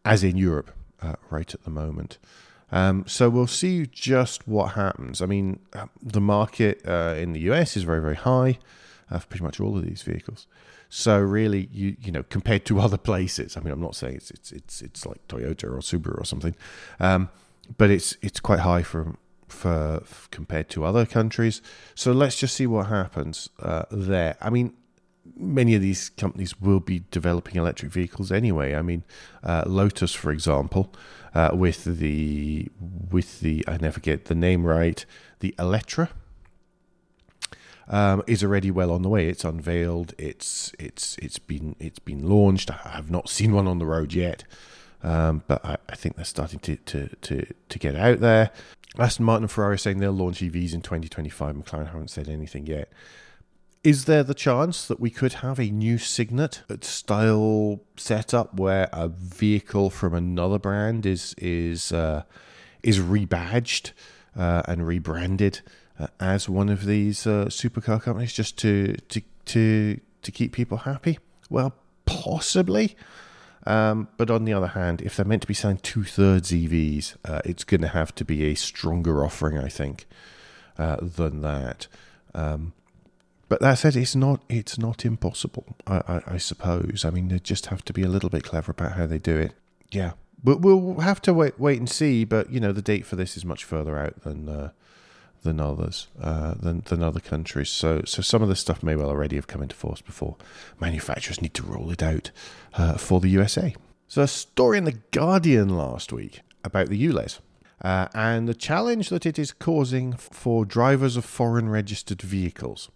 as 0.03 0.24
in 0.24 0.36
Europe 0.36 0.72
uh, 1.01 1.15
right 1.29 1.53
at 1.53 1.63
the 1.63 1.69
moment. 1.69 2.17
Um, 2.72 3.06
so 3.08 3.30
we'll 3.30 3.48
see 3.48 3.88
just 3.88 4.48
what 4.48 4.74
happens. 4.74 5.22
I 5.22 5.26
mean, 5.26 5.60
the 6.02 6.22
market 6.22 6.82
uh, 6.88 7.16
in 7.18 7.34
the 7.34 7.40
US 7.52 7.76
is 7.76 7.84
very, 7.84 8.02
very 8.02 8.16
high 8.16 8.60
uh, 9.10 9.20
for 9.20 9.28
pretty 9.28 9.44
much 9.44 9.60
all 9.60 9.78
of 9.78 9.86
these 9.86 10.02
vehicles. 10.02 10.48
So 10.90 11.20
really, 11.20 11.70
you 11.72 11.96
you 12.00 12.12
know, 12.12 12.24
compared 12.24 12.66
to 12.66 12.80
other 12.86 12.98
places, 12.98 13.56
I 13.56 13.62
mean, 13.62 13.72
I'm 13.72 13.82
not 13.82 13.96
saying 13.96 14.16
it's 14.16 14.32
it's 14.32 14.52
it's, 14.52 14.82
it's 14.82 15.06
like 15.06 15.26
Toyota 15.28 15.66
or 15.66 15.80
Subaru 15.80 16.20
or 16.20 16.26
something, 16.26 16.56
um, 17.00 17.30
but 17.78 17.90
it's 17.90 18.18
it's 18.22 18.40
quite 18.40 18.60
high 18.60 18.84
for 18.84 19.16
for 19.48 20.04
compared 20.32 20.70
to 20.70 20.86
other 20.86 21.06
countries. 21.06 21.62
So 21.96 22.12
let's 22.12 22.38
just 22.38 22.56
see 22.56 22.68
what 22.68 22.88
happens 22.88 23.50
uh, 23.60 23.86
there. 23.92 24.38
I 24.42 24.50
mean, 24.50 24.74
many 25.39 25.75
of 25.75 25.81
these 25.81 26.10
companies 26.10 26.60
will 26.60 26.79
be 26.79 27.03
developing 27.12 27.55
electric 27.55 27.91
vehicles 27.91 28.31
anyway. 28.31 28.75
I 28.75 28.81
mean, 28.81 29.03
uh, 29.43 29.63
Lotus, 29.65 30.13
for 30.13 30.31
example, 30.31 30.93
uh, 31.34 31.51
with 31.53 31.86
the 31.86 32.67
with 33.10 33.39
the 33.39 33.63
I 33.67 33.77
never 33.77 34.00
get 34.00 34.25
the 34.25 34.36
name 34.36 34.65
right, 34.65 35.05
the 35.39 35.55
Electra. 35.58 36.10
um, 37.88 38.24
is 38.27 38.43
already 38.43 38.69
well 38.72 38.91
on 38.91 39.01
the 39.01 39.10
way. 39.10 39.27
It's 39.27 39.43
unveiled. 39.43 40.13
It's 40.17 40.72
it's 40.77 41.17
it's 41.17 41.39
been 41.39 41.75
it's 41.79 42.00
been 42.00 42.27
launched. 42.29 42.72
I 42.72 42.89
have 42.89 43.10
not 43.10 43.29
seen 43.38 43.53
one 43.53 43.67
on 43.67 43.79
the 43.79 43.86
road 43.86 44.13
yet, 44.13 44.43
um, 45.03 45.43
but 45.48 45.63
I, 45.65 45.77
I, 45.89 45.96
think 45.96 46.15
they're 46.15 46.25
starting 46.25 46.60
to, 46.60 46.75
to 46.75 47.10
to 47.22 47.46
to 47.69 47.79
get 47.79 47.96
out 47.96 48.19
there. 48.19 48.51
Aston 48.98 49.25
Martin 49.25 49.43
and 49.43 49.51
Ferrari 49.51 49.77
saying 49.79 50.00
they'll 50.00 50.12
launch 50.12 50.39
EVs 50.39 50.74
in 50.74 50.81
2025. 50.81 51.55
McLaren 51.55 51.88
haven't 51.88 52.10
said 52.10 52.27
anything 52.27 52.65
yet. 52.65 52.89
Is 53.82 54.06
there 54.06 54.24
the 54.24 54.34
chance 54.34 54.86
that 54.88 55.00
we 55.00 55.10
could 55.10 55.34
have 55.34 55.58
a 55.58 55.70
new 55.70 55.98
Cygnet 55.98 56.64
style 56.82 57.80
setup 57.96 58.60
where 58.60 58.90
a 58.92 59.08
vehicle 59.08 59.90
from 59.90 60.14
another 60.14 60.60
brand 60.60 61.06
is 61.06 61.34
is 61.38 61.94
uh, 61.94 62.24
is 62.84 63.00
rebadged 63.00 63.94
uh, 64.36 64.64
and 64.66 64.86
rebranded 64.86 65.62
uh, 65.98 66.08
as 66.20 66.50
one 66.50 66.68
of 66.68 66.86
these 66.86 67.26
uh, 67.26 67.46
supercar 67.46 68.02
companies 68.02 68.34
just 68.34 68.58
to 68.58 68.98
to 69.08 69.22
to 69.46 70.02
to 70.24 70.32
keep 70.32 70.52
people 70.52 70.80
happy? 70.80 71.18
Well, 71.50 71.74
possibly. 72.06 72.98
Um, 73.66 74.10
but 74.18 74.30
on 74.30 74.44
the 74.44 74.54
other 74.54 74.68
hand, 74.68 75.02
if 75.02 75.16
they're 75.16 75.26
meant 75.26 75.44
to 75.44 75.48
be 75.48 75.54
selling 75.54 75.78
two 75.78 76.04
thirds 76.04 76.52
EVs, 76.52 77.16
uh, 77.24 77.42
it's 77.46 77.64
going 77.64 77.82
to 77.82 77.88
have 77.88 78.14
to 78.16 78.26
be 78.26 78.44
a 78.46 78.56
stronger 78.56 79.24
offering, 79.24 79.58
I 79.58 79.70
think, 79.70 80.06
uh, 80.78 80.98
than 81.02 81.42
that. 81.42 81.88
Um, 82.34 82.74
but 83.50 83.62
that 83.62 83.79
said, 83.79 83.96
it's 83.96 84.15
not 84.15 84.44
it's 84.48 84.77
not 84.77 85.03
impossible. 85.03 85.75
I, 85.88 85.98
I, 86.08 86.22
I, 86.34 86.38
suppose. 86.38 87.03
I 87.03 87.10
mean, 87.10 87.29
they 87.29 87.39
just 87.39 87.65
have 87.65 87.84
to 87.86 87.94
be 87.94 88.03
a 88.03 88.08
little 88.08 88.29
bit 88.29 88.44
clever 88.44 88.72
about 88.72 88.94
how 88.94 89.08
they 89.08 89.18
do 89.18 89.36
it. 89.36 89.53
Yeah, 89.91 90.12
but 90.44 90.62
we'll 90.62 91.00
have 91.00 91.20
to 91.24 91.34
wait 91.34 91.60
wait 91.60 91.79
and 91.79 91.89
see. 91.89 92.24
But 92.25 92.51
you 92.51 92.60
know, 92.60 92.72
the 92.72 92.84
date 92.84 93.08
for 93.08 93.15
this 93.15 93.36
is 93.36 93.44
much 93.44 93.65
further 93.65 93.98
out 93.98 94.22
than 94.22 94.48
uh, 94.48 94.70
than 95.41 95.60
others 95.60 96.08
uh, 96.22 96.53
than 96.53 96.84
than 96.86 97.01
other 97.01 97.20
countries. 97.20 97.70
So 97.70 98.03
so 98.06 98.22
some 98.22 98.44
of 98.44 98.50
this 98.50 98.60
stuff 98.60 98.84
may 98.84 98.96
well 98.96 99.10
already 99.10 99.36
have 99.36 99.48
come 99.48 99.63
into 99.63 99.75
force 99.75 100.01
before 100.01 100.38
manufacturers 100.79 101.41
need 101.41 101.56
to 101.56 101.63
roll 101.63 101.89
it 101.89 102.03
out 102.03 102.29
uh, 102.75 102.98
for 102.98 103.20
the 103.20 103.29
USA. 103.29 103.75
So 104.08 104.22
a 104.22 104.27
story 104.27 104.77
in 104.77 104.84
the 104.84 105.00
Guardian 105.12 105.70
last 105.70 106.13
week 106.13 106.41
about 106.63 106.89
the 106.89 107.03
ULEZ. 107.03 107.39
Uh, 107.82 108.10
and 108.13 108.50
the 108.50 108.53
challenge 108.53 109.08
that 109.08 109.25
it 109.25 109.39
is 109.39 109.53
causing 109.53 110.12
for 110.12 110.65
drivers 110.65 111.15
of 111.15 111.24
foreign 111.24 111.70
registered 111.70 112.22
vehicles 112.22 112.89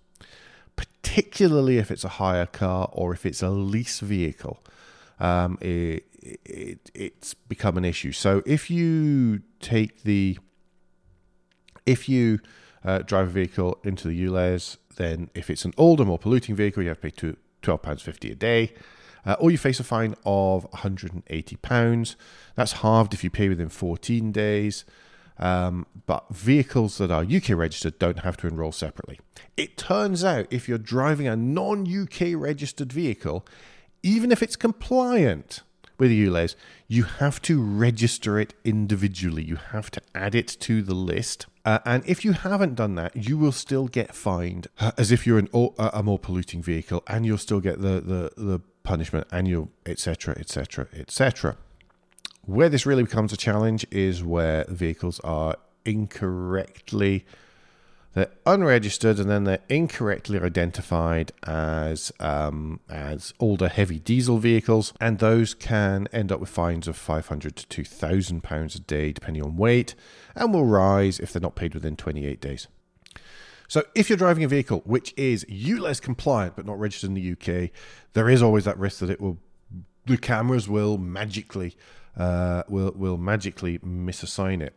particularly 0.75 1.77
if 1.77 1.91
it's 1.91 2.03
a 2.03 2.09
hire 2.09 2.45
car 2.45 2.89
or 2.91 3.13
if 3.13 3.25
it's 3.25 3.41
a 3.41 3.49
lease 3.49 3.99
vehicle, 3.99 4.63
um, 5.19 5.57
it, 5.61 6.05
it, 6.21 6.91
it's 6.93 7.33
become 7.33 7.77
an 7.77 7.85
issue. 7.85 8.11
So 8.11 8.41
if 8.45 8.69
you 8.69 9.41
take 9.59 10.03
the, 10.03 10.37
if 11.85 12.09
you 12.09 12.39
uh, 12.83 12.99
drive 12.99 13.27
a 13.27 13.31
vehicle 13.31 13.79
into 13.83 14.07
the 14.07 14.25
ULEZ, 14.25 14.77
then 14.95 15.29
if 15.33 15.49
it's 15.49 15.65
an 15.65 15.73
older, 15.77 16.05
more 16.05 16.19
polluting 16.19 16.55
vehicle, 16.55 16.83
you 16.83 16.89
have 16.89 17.01
to 17.01 17.09
pay 17.09 17.35
£12.50 17.61 18.31
a 18.31 18.35
day. 18.35 18.73
Uh, 19.25 19.35
or 19.39 19.51
you 19.51 19.57
face 19.57 19.79
a 19.79 19.83
fine 19.83 20.15
of 20.25 20.69
£180. 20.71 22.15
That's 22.55 22.71
halved 22.73 23.13
if 23.13 23.23
you 23.23 23.29
pay 23.29 23.47
within 23.47 23.69
14 23.69 24.31
days. 24.33 24.83
Um, 25.39 25.87
but 26.05 26.25
vehicles 26.29 26.97
that 26.99 27.11
are 27.11 27.23
UK 27.23 27.49
registered 27.49 27.97
don't 27.97 28.19
have 28.19 28.37
to 28.37 28.47
enroll 28.47 28.71
separately. 28.71 29.19
It 29.57 29.77
turns 29.77 30.23
out 30.23 30.47
if 30.51 30.69
you're 30.69 30.77
driving 30.77 31.27
a 31.27 31.35
non 31.35 31.87
UK 31.87 32.33
registered 32.35 32.91
vehicle, 32.91 33.45
even 34.03 34.31
if 34.31 34.43
it's 34.43 34.55
compliant 34.55 35.61
with 35.97 36.09
the 36.09 36.27
ULEZ, 36.27 36.55
you 36.87 37.03
have 37.03 37.41
to 37.43 37.61
register 37.61 38.39
it 38.39 38.53
individually. 38.63 39.43
You 39.43 39.55
have 39.55 39.89
to 39.91 40.01
add 40.13 40.35
it 40.35 40.47
to 40.61 40.81
the 40.81 40.93
list. 40.93 41.45
Uh, 41.65 41.79
and 41.85 42.03
if 42.05 42.25
you 42.25 42.33
haven't 42.33 42.75
done 42.75 42.95
that, 42.95 43.15
you 43.15 43.37
will 43.37 43.51
still 43.51 43.87
get 43.87 44.13
fined 44.13 44.67
uh, 44.79 44.91
as 44.97 45.11
if 45.11 45.25
you're 45.25 45.39
an, 45.39 45.47
a 45.77 46.03
more 46.03 46.19
polluting 46.19 46.61
vehicle, 46.61 47.03
and 47.07 47.25
you'll 47.25 47.37
still 47.37 47.61
get 47.61 47.81
the, 47.81 48.01
the, 48.01 48.31
the 48.35 48.59
punishment, 48.83 49.27
and 49.31 49.47
you'll 49.47 49.71
etc. 49.85 50.35
etc. 50.37 50.87
etc. 50.93 51.55
Where 52.45 52.69
this 52.69 52.85
really 52.85 53.03
becomes 53.03 53.31
a 53.33 53.37
challenge 53.37 53.85
is 53.91 54.23
where 54.23 54.65
vehicles 54.67 55.19
are 55.21 55.55
incorrectly 55.85 57.25
they're 58.13 58.31
unregistered 58.45 59.19
and 59.19 59.29
then 59.29 59.43
they're 59.43 59.63
incorrectly 59.69 60.39
identified 60.39 61.31
as 61.43 62.11
um, 62.19 62.79
as 62.87 63.33
older 63.39 63.67
heavy 63.67 63.99
diesel 63.99 64.37
vehicles, 64.37 64.93
and 65.01 65.17
those 65.17 65.53
can 65.53 66.07
end 66.13 66.31
up 66.31 66.39
with 66.39 66.49
fines 66.49 66.87
of 66.87 66.95
500 66.95 67.55
to 67.55 67.67
2,000 67.67 68.43
pounds 68.43 68.75
a 68.75 68.79
day, 68.79 69.11
depending 69.11 69.43
on 69.43 69.57
weight, 69.57 69.95
and 70.35 70.53
will 70.53 70.65
rise 70.65 71.19
if 71.19 71.33
they're 71.33 71.41
not 71.41 71.55
paid 71.55 71.73
within 71.73 71.95
28 71.95 72.39
days. 72.39 72.67
So, 73.67 73.83
if 73.95 74.09
you're 74.09 74.17
driving 74.17 74.43
a 74.43 74.47
vehicle 74.47 74.83
which 74.85 75.13
is 75.17 75.43
ULEZ 75.45 75.99
compliant 76.01 76.55
but 76.55 76.67
not 76.67 76.79
registered 76.79 77.09
in 77.09 77.15
the 77.15 77.31
UK, 77.31 77.71
there 78.13 78.29
is 78.29 78.43
always 78.43 78.65
that 78.65 78.77
risk 78.77 78.99
that 78.99 79.09
it 79.09 79.21
will 79.21 79.39
the 80.05 80.17
cameras 80.17 80.67
will 80.67 80.97
magically 80.97 81.75
uh, 82.17 82.63
will 82.67 82.91
will 82.95 83.17
magically 83.17 83.79
misassign 83.79 84.61
it. 84.61 84.75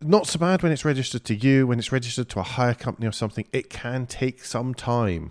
Not 0.00 0.26
so 0.26 0.38
bad 0.38 0.62
when 0.62 0.72
it's 0.72 0.84
registered 0.84 1.24
to 1.24 1.34
you. 1.34 1.66
When 1.66 1.78
it's 1.78 1.92
registered 1.92 2.28
to 2.30 2.40
a 2.40 2.42
hire 2.42 2.74
company 2.74 3.06
or 3.06 3.12
something, 3.12 3.46
it 3.52 3.70
can 3.70 4.06
take 4.06 4.44
some 4.44 4.74
time 4.74 5.30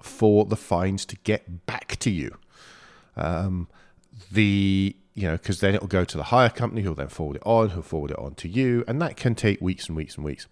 for 0.00 0.44
the 0.44 0.56
fines 0.56 1.04
to 1.06 1.16
get 1.16 1.66
back 1.66 1.96
to 2.00 2.10
you. 2.10 2.36
Um, 3.16 3.68
the 4.30 4.96
you 5.14 5.28
know 5.28 5.36
because 5.36 5.60
then 5.60 5.74
it 5.74 5.80
will 5.80 5.88
go 5.88 6.04
to 6.04 6.16
the 6.16 6.24
hire 6.24 6.50
company 6.50 6.82
who'll 6.82 6.94
then 6.94 7.08
forward 7.08 7.36
it 7.36 7.42
on, 7.44 7.70
who'll 7.70 7.82
forward 7.82 8.10
it 8.10 8.18
on 8.18 8.34
to 8.36 8.48
you, 8.48 8.84
and 8.88 9.00
that 9.00 9.16
can 9.16 9.34
take 9.34 9.60
weeks 9.60 9.86
and 9.88 9.96
weeks 9.96 10.16
and 10.16 10.24
weeks. 10.24 10.48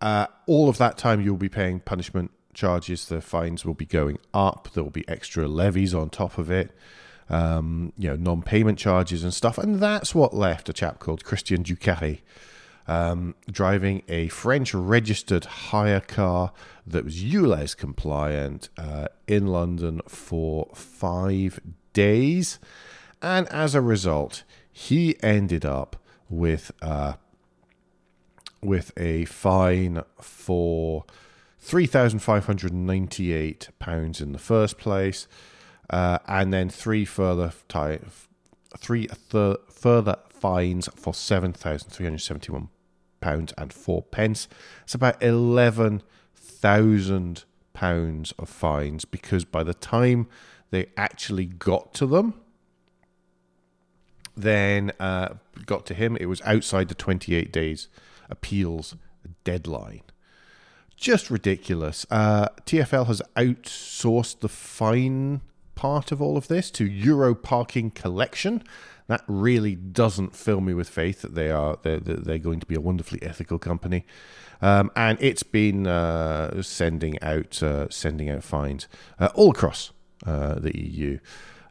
Uh, 0.00 0.26
all 0.46 0.68
of 0.68 0.78
that 0.78 0.96
time 0.96 1.20
you'll 1.20 1.36
be 1.36 1.48
paying 1.48 1.80
punishment 1.80 2.30
charges. 2.54 3.06
The 3.06 3.20
fines 3.20 3.64
will 3.64 3.74
be 3.74 3.86
going 3.86 4.18
up. 4.34 4.68
There 4.74 4.84
will 4.84 4.90
be 4.90 5.08
extra 5.08 5.46
levies 5.48 5.94
on 5.94 6.10
top 6.10 6.38
of 6.38 6.50
it 6.50 6.72
um, 7.30 7.92
you 7.96 8.08
know, 8.08 8.16
non-payment 8.16 8.78
charges 8.78 9.22
and 9.22 9.32
stuff. 9.32 9.56
And 9.56 9.76
that's 9.76 10.14
what 10.14 10.34
left 10.34 10.68
a 10.68 10.72
chap 10.72 10.98
called 10.98 11.24
Christian 11.24 11.62
Ducarry 11.62 12.20
um, 12.88 13.36
driving 13.48 14.02
a 14.08 14.28
French 14.28 14.74
registered 14.74 15.44
hire 15.44 16.00
car 16.00 16.52
that 16.86 17.04
was 17.04 17.22
ULEZ 17.22 17.76
compliant 17.76 18.68
uh, 18.76 19.06
in 19.28 19.46
London 19.46 20.00
for 20.08 20.68
five 20.74 21.60
days. 21.92 22.58
And 23.22 23.46
as 23.48 23.76
a 23.76 23.80
result, 23.80 24.42
he 24.72 25.16
ended 25.22 25.64
up 25.64 25.96
with 26.28 26.72
uh, 26.82 27.14
with 28.60 28.92
a 28.96 29.24
fine 29.26 30.02
for 30.20 31.04
three 31.60 31.86
thousand 31.86 32.20
five 32.20 32.46
hundred 32.46 32.72
ninety 32.72 33.32
eight 33.32 33.68
pounds 33.78 34.20
in 34.20 34.32
the 34.32 34.38
first 34.38 34.78
place, 34.78 35.28
uh, 35.90 36.18
and 36.26 36.52
then 36.52 36.68
three 36.68 37.04
further 37.04 37.52
ty- 37.68 38.00
three 38.78 39.06
th- 39.30 39.56
further 39.68 40.16
fines 40.30 40.88
for 40.96 41.14
seven 41.14 41.52
thousand 41.52 41.90
three 41.90 42.06
hundred 42.06 42.18
seventy 42.18 42.50
one 42.50 42.68
pounds 43.20 43.52
and 43.58 43.72
four 43.72 44.02
pence. 44.02 44.48
It's 44.82 44.94
about 44.94 45.22
eleven 45.22 46.02
thousand 46.34 47.44
pounds 47.72 48.32
of 48.38 48.48
fines 48.48 49.04
because 49.04 49.44
by 49.44 49.62
the 49.62 49.74
time 49.74 50.26
they 50.70 50.86
actually 50.96 51.46
got 51.46 51.92
to 51.94 52.06
them, 52.06 52.34
then 54.36 54.92
uh, 54.98 55.34
got 55.66 55.84
to 55.86 55.94
him, 55.94 56.16
it 56.20 56.26
was 56.26 56.40
outside 56.42 56.88
the 56.88 56.94
twenty 56.94 57.34
eight 57.34 57.52
days 57.52 57.88
appeals 58.30 58.94
deadline 59.44 60.02
just 61.00 61.30
ridiculous. 61.30 62.06
Uh, 62.10 62.48
TFL 62.66 63.06
has 63.06 63.22
outsourced 63.34 64.40
the 64.40 64.48
fine 64.48 65.40
part 65.74 66.12
of 66.12 66.20
all 66.20 66.36
of 66.36 66.46
this 66.48 66.70
to 66.72 66.84
Euro 66.84 67.34
Parking 67.34 67.90
Collection. 67.90 68.62
That 69.06 69.24
really 69.26 69.74
doesn't 69.74 70.36
fill 70.36 70.60
me 70.60 70.74
with 70.74 70.88
faith 70.88 71.22
that 71.22 71.34
they 71.34 71.50
are 71.50 71.78
they're, 71.82 71.98
they're 71.98 72.38
going 72.38 72.60
to 72.60 72.66
be 72.66 72.76
a 72.76 72.80
wonderfully 72.80 73.20
ethical 73.22 73.58
company, 73.58 74.04
um, 74.62 74.92
and 74.94 75.18
it's 75.20 75.42
been 75.42 75.88
uh, 75.88 76.62
sending 76.62 77.20
out 77.20 77.60
uh, 77.60 77.88
sending 77.88 78.30
out 78.30 78.44
fines 78.44 78.86
uh, 79.18 79.30
all 79.34 79.50
across 79.50 79.90
uh, 80.26 80.54
the 80.60 80.78
EU 80.78 81.18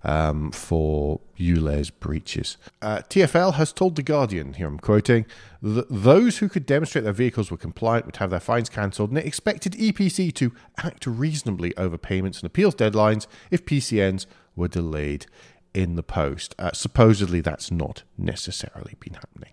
um, 0.04 0.52
for 0.52 1.20
ULEZ 1.38 1.92
breaches. 2.00 2.58
Uh, 2.82 3.00
TFL 3.10 3.56
has 3.56 3.74
told 3.74 3.96
The 3.96 4.04
Guardian, 4.04 4.54
here 4.54 4.68
I'm 4.68 4.80
quoting, 4.80 5.26
that 5.62 5.88
those 5.90 6.38
who 6.38 6.50
could 6.50 6.66
demonstrate 6.66 7.04
their 7.04 7.14
vehicles 7.14 7.52
were 7.52 7.58
compliant 7.58 8.06
would 8.06 8.18
have 8.18 8.30
their 8.30 8.40
fines 8.40 8.70
cancelled, 8.70 9.10
and 9.10 9.20
it 9.20 9.26
expected 9.26 9.74
EPC 9.74 10.34
to 10.36 10.54
act 10.78 11.06
reasonably 11.06 11.76
over 11.78 11.98
payments 11.98 12.40
and 12.40 12.48
appeals 12.48 12.76
deadlines 12.76 13.28
if 13.52 13.66
PCNs 13.66 14.26
were 14.56 14.68
delayed 14.68 15.26
in 15.74 15.96
the 15.96 16.04
post. 16.04 16.56
Uh, 16.58 16.72
supposedly, 16.74 17.42
that's 17.42 17.72
not 17.72 18.04
necessarily 18.18 18.96
been 19.00 19.14
happening. 19.14 19.52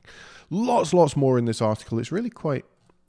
Lots, 0.48 0.94
lots 0.94 1.16
more 1.16 1.38
in 1.38 1.44
this 1.44 1.60
article. 1.60 1.98
It's 1.98 2.12
really 2.12 2.30
quite 2.30 2.64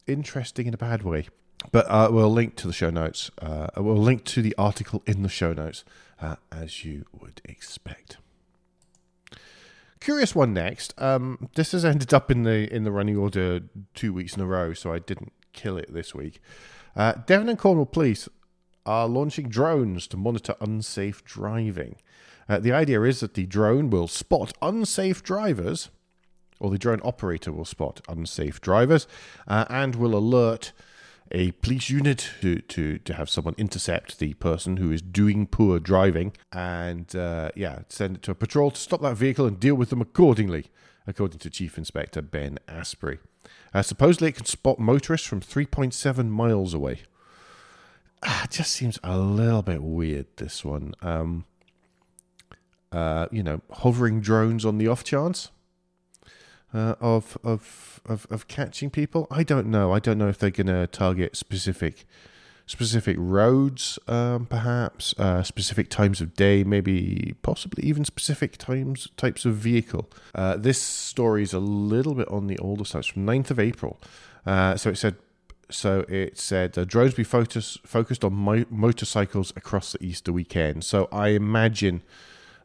interesting 0.08 0.67
in 0.67 0.74
a 0.74 0.77
bad 0.77 1.03
way. 1.03 1.27
But 1.72 1.86
uh, 1.89 2.10
we'll 2.12 2.32
link 2.32 2.56
to 2.58 2.67
the 2.67 2.74
show 2.74 2.89
notes. 2.89 3.32
Uh, 3.41 3.67
we'll 3.77 3.98
link 3.98 4.24
to 4.25 4.41
the 4.41 4.56
article 4.58 5.01
in 5.06 5.24
the 5.24 5.29
show 5.29 5.53
notes 5.53 5.84
uh, 6.22 6.36
as 6.52 6.84
you 6.84 7.06
would 7.12 7.42
expect. 7.46 8.18
Curious 10.00 10.36
one 10.36 10.54
next. 10.54 10.94
Um, 11.02 11.50
this 11.56 11.72
has 11.72 11.84
ended 11.84 12.14
up 12.14 12.30
in 12.30 12.44
the 12.44 12.74
in 12.74 12.84
the 12.84 12.92
running 12.92 13.18
order 13.18 13.62
two 13.94 14.14
weeks 14.14 14.36
in 14.36 14.42
a 14.42 14.46
row, 14.46 14.74
so 14.74 14.94
I 14.94 15.00
didn't 15.00 15.34
kill 15.54 15.78
it 15.78 15.92
this 15.92 16.14
week. 16.14 16.40
Uh, 16.96 17.14
Devon 17.26 17.50
and 17.50 17.58
Cornwall 17.58 17.86
Police 17.86 18.30
are 18.86 19.08
launching 19.08 19.50
drones 19.50 20.08
to 20.08 20.18
monitor 20.18 20.56
unsafe 20.62 21.24
driving. 21.26 21.98
Uh, 22.48 22.60
the 22.60 22.72
idea 22.72 23.02
is 23.02 23.20
that 23.20 23.34
the 23.34 23.46
drone 23.46 23.90
will 23.90 24.08
spot 24.08 24.54
unsafe 24.62 25.22
drivers, 25.22 25.90
or 26.60 26.70
the 26.70 26.78
drone 26.78 27.02
operator 27.04 27.52
will 27.52 27.66
spot 27.66 28.00
unsafe 28.08 28.62
drivers, 28.62 29.08
uh, 29.48 29.66
and 29.70 29.96
will 29.96 30.16
alert 30.16 30.72
a 31.31 31.51
police 31.51 31.89
unit 31.89 32.29
to, 32.41 32.60
to, 32.62 32.98
to 33.00 33.13
have 33.13 33.29
someone 33.29 33.55
intercept 33.57 34.19
the 34.19 34.34
person 34.36 34.77
who 34.77 34.91
is 34.91 35.01
doing 35.01 35.48
poor 35.48 35.79
driving 35.79 36.34
and, 36.51 37.15
uh, 37.15 37.50
yeah, 37.55 37.79
send 37.89 38.17
it 38.17 38.24
to 38.24 38.31
a 38.31 38.36
patrol 38.36 38.72
to 38.72 38.79
stop 38.79 39.01
that 39.01 39.17
vehicle 39.17 39.46
and 39.46 39.60
deal 39.60 39.75
with 39.75 39.89
them 39.89 40.01
accordingly, 40.01 40.65
according 41.05 41.39
to 41.39 41.50
Chief 41.50 41.77
Inspector 41.77 42.22
Ben 42.22 42.60
Asprey. 42.67 43.19
Uh, 43.74 43.81
supposedly, 43.81 44.29
it 44.29 44.36
can 44.36 44.46
spot 44.46 44.79
motorists 44.79 45.27
from 45.27 45.41
3.7 45.41 46.29
miles 46.29 46.74
away. 46.74 47.01
Ah, 48.24 48.46
it 48.46 48.51
just 48.51 48.72
seems 48.72 49.00
a 49.03 49.17
little 49.17 49.62
bit 49.62 49.84
weird, 49.84 50.25
this 50.38 50.65
one. 50.65 50.93
Um, 51.01 51.46
uh, 52.91 53.27
you 53.31 53.43
know, 53.43 53.62
hovering 53.72 54.22
drones 54.22 54.65
on 54.65 54.77
the 54.77 54.88
off 54.88 55.03
chance 55.03 55.51
uh, 56.74 56.96
of, 57.00 57.38
of 57.44 58.02
of 58.06 58.28
of 58.30 58.48
catching 58.48 58.90
people. 58.90 59.28
I 59.32 59.44
don't 59.44 59.68
know. 59.68 59.94
I 59.94 60.00
don't 60.00 60.18
know 60.18 60.28
if 60.28 60.38
they're 60.38 60.50
going 60.50 60.68
to 60.68 60.88
target 60.88 61.36
specific 61.36 62.06
specific 62.68 63.16
roads, 63.18 63.98
um, 64.08 64.46
perhaps 64.46 65.18
uh, 65.18 65.42
specific 65.42 65.90
times 65.90 66.20
of 66.20 66.34
day, 66.36 66.66
maybe 66.66 67.34
possibly 67.42 67.84
even 67.86 68.04
specific 68.04 68.58
times 68.58 69.08
types 69.16 69.46
of 69.46 69.56
vehicle. 69.56 70.10
Uh, 70.36 70.58
this 70.58 70.82
story 70.82 71.42
is 71.42 71.54
a 71.54 71.60
little 71.60 72.14
bit 72.14 72.28
on 72.28 72.48
the 72.48 72.58
older 72.60 72.84
side. 72.84 73.00
It's 73.00 73.08
from 73.08 73.26
9th 73.26 73.52
of 73.52 73.60
April. 73.60 74.00
Uh, 74.46 74.76
so 74.76 74.90
it 74.90 74.98
said. 74.98 75.16
So 75.70 76.06
it 76.08 76.38
said 76.38 76.72
drones 76.88 77.14
be 77.14 77.26
focus, 77.26 77.78
focused 77.84 78.24
on 78.24 78.32
mo- 78.32 78.64
motorcycles 78.70 79.52
across 79.58 79.92
the 79.92 80.02
Easter 80.02 80.32
weekend. 80.32 80.86
So 80.86 81.10
I 81.12 81.30
imagine 81.30 82.04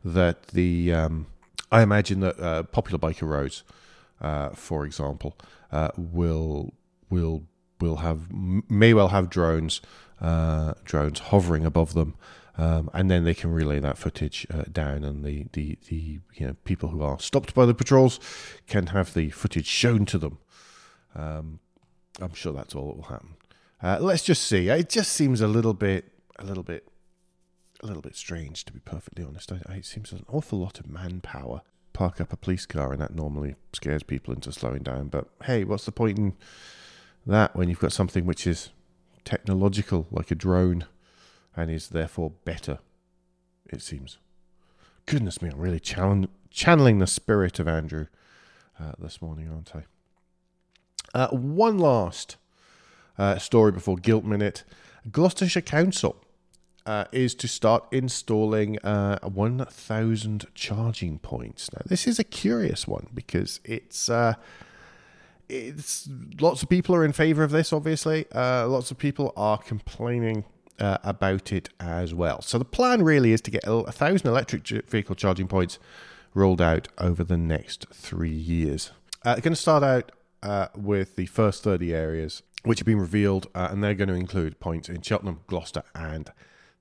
that 0.05 0.49
the 0.49 0.93
um, 0.93 1.27
I 1.73 1.83
imagine 1.83 2.21
that 2.21 2.39
uh, 2.39 2.63
popular 2.63 2.99
biker 2.99 3.27
roads, 3.27 3.65
uh, 4.23 4.51
for 4.51 4.87
example, 4.87 5.37
uh, 5.71 5.91
will 5.97 6.73
will 7.11 7.43
will 7.81 7.97
have 7.97 8.33
may 8.33 8.95
well 8.95 9.09
have 9.09 9.29
drones 9.29 9.81
uh, 10.21 10.75
drones 10.85 11.19
hovering 11.19 11.67
above 11.67 11.93
them, 11.95 12.15
um, 12.57 12.89
and 12.95 13.11
then 13.11 13.25
they 13.25 13.35
can 13.35 13.51
relay 13.53 13.81
that 13.81 13.99
footage 13.99 14.47
uh, 14.55 14.63
down, 14.71 15.05
and 15.05 15.25
the, 15.25 15.47
the 15.53 15.77
the 15.89 16.21
you 16.35 16.47
know 16.47 16.57
people 16.65 16.91
who 16.91 17.03
are 17.03 17.19
stopped 17.19 17.55
by 17.55 17.67
the 17.67 17.75
patrols 17.75 18.21
can 18.67 18.87
have 18.89 19.13
the 19.13 19.31
footage 19.31 19.67
shown 19.67 20.07
to 20.07 20.19
them. 20.19 20.39
Um, 21.15 21.59
I'm 22.21 22.35
sure 22.35 22.53
that's 22.53 22.75
all 22.75 22.89
that 22.89 22.97
will 22.97 23.03
happen. 23.05 23.35
Uh, 23.83 23.99
let's 24.01 24.23
just 24.23 24.45
see. 24.45 24.69
It 24.69 24.89
just 24.89 25.13
seems 25.13 25.41
a 25.41 25.49
little 25.49 25.75
bit 25.75 26.13
a 26.39 26.45
little 26.45 26.63
bit 26.63 26.87
a 27.83 27.87
little 27.87 28.03
bit 28.03 28.15
strange, 28.15 28.65
to 28.67 28.73
be 28.73 28.79
perfectly 28.79 29.25
honest. 29.25 29.51
I, 29.51 29.61
I, 29.67 29.75
it 29.77 29.87
seems 29.87 30.13
an 30.13 30.25
awful 30.29 30.61
lot 30.61 30.79
of 30.79 30.89
manpower. 30.89 31.63
Park 31.93 32.21
up 32.21 32.33
a 32.33 32.37
police 32.37 32.67
car, 32.67 32.93
and 32.93 33.01
that 33.01 33.15
normally 33.15 33.55
scares 33.73 34.03
people 34.03 34.33
into 34.35 34.53
slowing 34.53 34.83
down. 34.83 35.09
But 35.09 35.29
hey, 35.45 35.65
what's 35.65 35.85
the 35.85 35.93
point 35.93 36.19
in 36.19 36.35
that 37.27 37.55
when 37.55 37.69
you've 37.69 37.79
got 37.81 37.93
something 37.93 38.25
which 38.25 38.47
is 38.47 38.71
technological, 39.25 40.07
like 40.11 40.31
a 40.31 40.35
drone, 40.35 40.87
and 41.57 41.71
is 41.71 41.89
therefore 41.89 42.33
better? 42.45 42.79
It 43.67 43.83
seems. 43.83 44.19
Goodness 45.07 45.43
me, 45.43 45.51
I'm 45.51 45.59
really 45.59 45.81
channel- 45.81 46.31
channeling 46.51 46.99
the 46.99 47.07
spirit 47.07 47.59
of 47.59 47.69
Andrew 47.69 48.07
uh, 48.81 48.93
this 48.99 49.21
morning, 49.21 49.49
aren't 49.51 49.73
I? 49.75 49.85
Uh, 51.15 51.29
one 51.29 51.79
last 51.79 52.37
uh, 53.19 53.39
story 53.39 53.73
before 53.73 53.97
Guilt 53.97 54.25
Minute. 54.25 54.65
Gloucestershire 55.11 55.63
Council 55.63 56.17
uh, 56.87 57.05
is 57.13 57.35
to 57.37 57.49
start 57.49 57.85
installing 57.93 58.79
uh, 58.81 59.19
1,000 59.21 60.47
charging 60.55 61.19
points. 61.19 61.71
Now, 61.73 61.83
this 61.87 62.07
is 62.07 62.19
a 62.19 62.25
curious 62.25 62.87
one 62.87 63.09
because 63.15 63.61
it's. 63.65 64.09
Uh, 64.09 64.35
it's 65.49 66.09
lots 66.41 66.63
of 66.63 66.71
people 66.71 66.95
are 66.95 67.05
in 67.05 67.13
favor 67.13 67.43
of 67.43 67.51
this. 67.51 67.75
Obviously, 67.75 68.25
uh, 68.33 68.67
lots 68.67 68.91
of 68.91 68.97
people 68.97 69.35
are 69.37 69.59
complaining 69.59 70.45
uh, 70.79 70.97
about 71.05 71.53
it 71.53 71.69
as 71.79 72.15
well. 72.15 72.41
So 72.41 72.57
the 72.57 72.65
plan 72.65 73.03
really 73.03 73.33
is 73.33 73.43
to 73.43 73.51
get 73.51 73.63
a 73.67 73.93
thousand 73.93 74.29
electric 74.29 74.67
vehicle 74.89 75.15
charging 75.15 75.49
points 75.49 75.79
rolled 76.33 76.63
out 76.63 76.89
over 76.97 77.23
the 77.23 77.37
next 77.37 77.87
three 77.93 78.31
years. 78.31 78.93
Uh, 79.27 79.35
going 79.37 79.53
to 79.53 79.57
start 79.57 79.83
out 79.83 80.11
with 80.75 81.17
the 81.17 81.27
first 81.27 81.63
30 81.65 81.93
areas, 81.93 82.43
which 82.63 82.79
have 82.79 82.87
been 82.87 83.01
revealed, 83.01 83.47
and 83.55 83.85
they're 83.85 83.93
going 83.93 84.09
to 84.09 84.15
include 84.15 84.59
points 84.59 84.89
in 84.89 85.03
Cheltenham, 85.03 85.41
Gloucester, 85.49 85.83
and 85.95 86.33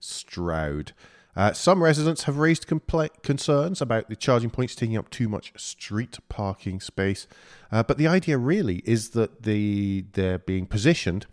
Stroud. 0.01 0.93
Uh, 1.35 1.53
some 1.53 1.81
residents 1.81 2.23
have 2.23 2.37
raised 2.37 2.67
concerns 2.67 3.81
about 3.81 4.09
the 4.09 4.15
charging 4.17 4.49
points 4.49 4.75
taking 4.75 4.97
up 4.97 5.09
too 5.09 5.29
much 5.29 5.53
street 5.55 6.19
parking 6.27 6.81
space, 6.81 7.25
uh, 7.71 7.81
but 7.81 7.97
the 7.97 8.07
idea 8.07 8.37
really 8.37 8.81
is 8.85 9.11
that 9.11 9.43
the 9.43 10.03
they're 10.11 10.39
being 10.39 10.65
positioned 10.65 11.25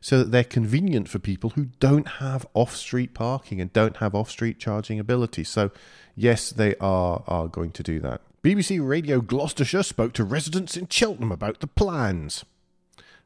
so 0.00 0.18
that 0.18 0.30
they're 0.32 0.44
convenient 0.44 1.08
for 1.08 1.18
people 1.18 1.50
who 1.50 1.66
don't 1.80 2.08
have 2.08 2.46
off-street 2.54 3.14
parking 3.14 3.60
and 3.60 3.72
don't 3.72 3.98
have 3.98 4.14
off-street 4.14 4.58
charging 4.58 4.98
ability. 4.98 5.44
So, 5.44 5.70
yes, 6.14 6.50
they 6.50 6.74
are 6.76 7.22
are 7.28 7.46
going 7.46 7.70
to 7.72 7.82
do 7.82 8.00
that. 8.00 8.20
BBC 8.42 8.86
Radio 8.86 9.20
Gloucestershire 9.20 9.82
spoke 9.82 10.12
to 10.14 10.24
residents 10.24 10.76
in 10.76 10.88
Cheltenham 10.88 11.32
about 11.32 11.60
the 11.60 11.66
plans. 11.66 12.44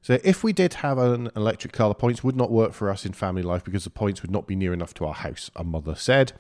So 0.03 0.19
if 0.25 0.43
we 0.43 0.53
did 0.53 0.75
have 0.75 0.99
an 0.99 1.31
electric 1.37 1.73
car, 1.73 1.89
the 1.89 1.95
points 1.95 2.25
would 2.25 2.37
not 2.37 2.51
work 2.51 2.73
for 2.73 2.91
us 2.91 3.05
in 3.05 3.13
family 3.13 3.43
life 3.43 3.65
because 3.65 3.85
the 3.85 3.91
points 3.91 4.23
would 4.23 4.31
not 4.31 4.47
be 4.47 4.57
near 4.57 4.73
enough 4.73 4.95
to 4.95 5.07
our 5.07 5.15
house, 5.15 5.51
a 5.55 5.65
mother 5.65 5.95
said. 5.95 6.33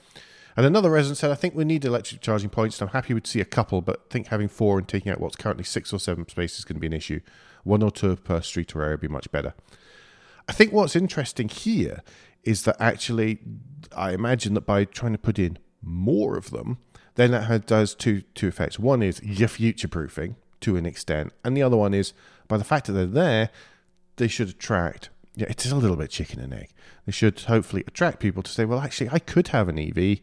And 0.56 0.66
another 0.66 0.90
resident 0.90 1.18
said, 1.18 1.30
I 1.30 1.34
think 1.34 1.54
we 1.54 1.64
need 1.64 1.84
electric 1.84 2.20
charging 2.20 2.50
points. 2.50 2.80
I'm 2.80 2.88
happy 2.88 3.18
to 3.18 3.30
see 3.30 3.40
a 3.40 3.44
couple, 3.44 3.82
but 3.82 4.10
think 4.10 4.28
having 4.28 4.48
four 4.48 4.78
and 4.78 4.88
taking 4.88 5.12
out 5.12 5.20
what's 5.20 5.36
currently 5.36 5.64
six 5.64 5.92
or 5.92 5.98
seven 5.98 6.26
spaces 6.28 6.60
is 6.60 6.64
going 6.64 6.76
to 6.76 6.80
be 6.80 6.86
an 6.86 6.92
issue. 6.92 7.20
One 7.64 7.82
or 7.82 7.90
two 7.90 8.16
per 8.16 8.40
street 8.40 8.74
or 8.74 8.82
area 8.82 8.94
would 8.94 9.00
be 9.00 9.08
much 9.08 9.30
better. 9.30 9.54
I 10.48 10.52
think 10.52 10.72
what's 10.72 10.96
interesting 10.96 11.48
here 11.48 12.02
is 12.42 12.62
that 12.62 12.76
actually, 12.80 13.38
I 13.94 14.12
imagine 14.12 14.54
that 14.54 14.62
by 14.62 14.84
trying 14.84 15.12
to 15.12 15.18
put 15.18 15.38
in 15.38 15.58
more 15.82 16.36
of 16.36 16.50
them, 16.50 16.78
then 17.14 17.32
that 17.32 17.66
does 17.66 17.94
two 17.94 18.22
two 18.34 18.48
effects. 18.48 18.78
One 18.78 19.02
is 19.02 19.20
you're 19.22 19.48
future 19.48 19.88
proofing 19.88 20.36
to 20.60 20.76
an 20.76 20.86
extent, 20.86 21.32
and 21.44 21.56
the 21.56 21.62
other 21.62 21.76
one 21.76 21.94
is 21.94 22.12
by 22.50 22.58
the 22.58 22.64
fact 22.64 22.86
that 22.86 22.92
they're 22.92 23.06
there, 23.06 23.50
they 24.16 24.28
should 24.28 24.48
attract. 24.48 25.08
Yeah, 25.36 25.46
it 25.48 25.64
is 25.64 25.70
a 25.70 25.76
little 25.76 25.96
bit 25.96 26.10
chicken 26.10 26.40
and 26.40 26.52
egg. 26.52 26.70
They 27.06 27.12
should 27.12 27.40
hopefully 27.40 27.84
attract 27.86 28.18
people 28.18 28.42
to 28.42 28.50
say, 28.50 28.64
well, 28.64 28.80
actually, 28.80 29.08
I 29.10 29.20
could 29.20 29.48
have 29.48 29.68
an 29.68 29.78
EV. 29.78 30.18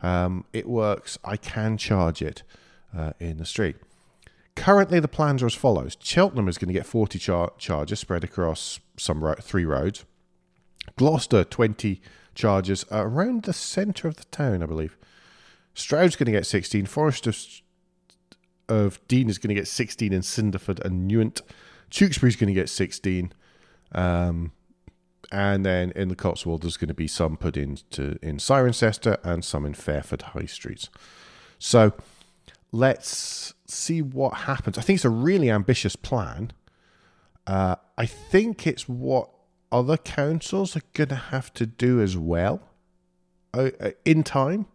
Um, 0.00 0.44
it 0.52 0.68
works. 0.68 1.18
I 1.24 1.36
can 1.36 1.76
charge 1.76 2.22
it 2.22 2.44
uh, 2.96 3.12
in 3.18 3.38
the 3.38 3.44
street. 3.44 3.76
Currently, 4.54 5.00
the 5.00 5.08
plans 5.08 5.42
are 5.42 5.46
as 5.46 5.54
follows: 5.54 5.96
Cheltenham 6.00 6.48
is 6.48 6.56
going 6.56 6.68
to 6.68 6.74
get 6.74 6.86
40 6.86 7.18
char- 7.18 7.52
charges 7.58 8.00
spread 8.00 8.22
across 8.22 8.78
some 8.96 9.24
ro- 9.24 9.34
three 9.40 9.64
roads. 9.64 10.04
Gloucester 10.96 11.42
20 11.44 12.00
chargers 12.34 12.84
around 12.90 13.42
the 13.42 13.52
centre 13.52 14.08
of 14.08 14.16
the 14.16 14.24
town, 14.24 14.62
I 14.62 14.66
believe. 14.66 14.96
Stroud's 15.74 16.16
going 16.16 16.26
to 16.26 16.32
get 16.32 16.46
16. 16.46 16.86
Forest 16.86 17.26
of, 17.26 17.38
of 18.68 19.00
Dean 19.08 19.28
is 19.28 19.38
going 19.38 19.48
to 19.48 19.60
get 19.60 19.68
16 19.68 20.12
in 20.12 20.20
Cinderford 20.20 20.80
and 20.80 21.08
Newent. 21.08 21.40
Tewkesbury's 21.92 22.36
going 22.36 22.48
to 22.48 22.58
get 22.58 22.68
16. 22.68 23.32
Um, 23.92 24.52
and 25.30 25.64
then 25.64 25.92
in 25.92 26.08
the 26.08 26.16
Cotswold, 26.16 26.62
there's 26.62 26.76
going 26.76 26.88
to 26.88 26.94
be 26.94 27.06
some 27.06 27.36
put 27.36 27.56
into 27.56 28.18
in 28.22 28.38
Cirencester 28.38 29.18
and 29.22 29.44
some 29.44 29.64
in 29.64 29.74
Fairford 29.74 30.22
High 30.22 30.46
Streets. 30.46 30.88
So 31.58 31.92
let's 32.72 33.54
see 33.66 34.02
what 34.02 34.34
happens. 34.34 34.78
I 34.78 34.82
think 34.82 34.96
it's 34.96 35.04
a 35.04 35.10
really 35.10 35.50
ambitious 35.50 35.94
plan. 35.94 36.52
Uh, 37.46 37.76
I 37.96 38.06
think 38.06 38.66
it's 38.66 38.88
what 38.88 39.30
other 39.70 39.96
councils 39.96 40.76
are 40.76 40.82
going 40.92 41.08
to 41.08 41.14
have 41.14 41.52
to 41.54 41.66
do 41.66 42.00
as 42.00 42.16
well 42.16 42.62
uh, 43.54 43.70
uh, 43.80 43.90
in 44.04 44.22
time, 44.22 44.66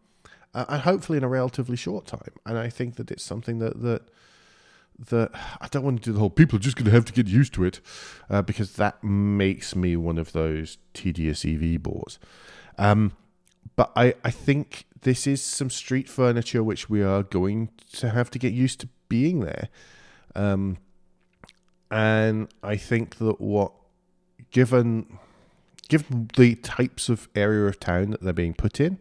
uh, 0.54 0.66
and 0.70 0.82
hopefully 0.82 1.18
in 1.18 1.24
a 1.24 1.30
relatively 1.30 1.78
short 1.78 2.06
time. 2.06 2.34
And 2.46 2.58
I 2.58 2.70
think 2.70 2.96
that 2.96 3.12
it's 3.12 3.24
something 3.24 3.60
that 3.60 3.82
that 3.82 4.10
that 5.00 5.32
I 5.62 5.68
don't 5.68 5.84
want 5.84 6.04
to 6.04 6.10
do 6.10 6.14
the 6.14 6.20
whole 6.20 6.30
people 6.30 6.58
are 6.58 6.62
just 6.62 6.76
going 6.76 6.86
to 6.86 6.92
have 6.92 7.06
to 7.06 7.14
get 7.14 7.28
used 7.28 7.54
to 7.54 7.64
it 7.64 7.80
uh, 8.30 8.42
because 8.42 8.74
that 8.74 9.04
makes 9.04 9.76
me 9.76 9.96
one 9.96 10.18
of 10.18 10.32
those 10.32 10.78
tedious 10.94 11.46
EV 11.46 11.82
bores. 11.82 12.20
Um, 12.78 13.14
but 13.76 13.92
I, 13.96 14.16
I 14.24 14.32
think 14.32 14.86
this 15.02 15.28
is 15.28 15.44
some 15.44 15.70
street 15.70 16.10
furniture 16.10 16.64
which 16.64 16.90
we 16.90 17.04
are 17.04 17.24
going 17.24 17.70
to 17.94 18.10
have 18.10 18.32
to 18.32 18.40
get 18.40 18.54
used 18.54 18.80
to 18.82 18.90
being 19.10 19.42
there. 19.42 19.70
Um, 20.36 20.78
and 21.90 22.50
I 22.64 22.76
think 22.76 23.18
that 23.18 23.40
what, 23.40 23.72
given 24.52 25.20
given 25.88 26.30
the 26.36 26.56
types 26.56 27.08
of 27.08 27.30
area 27.34 27.66
of 27.66 27.80
town 27.80 28.12
that 28.12 28.22
they're 28.22 28.34
being 28.34 28.54
put 28.54 28.82
in, 28.82 29.00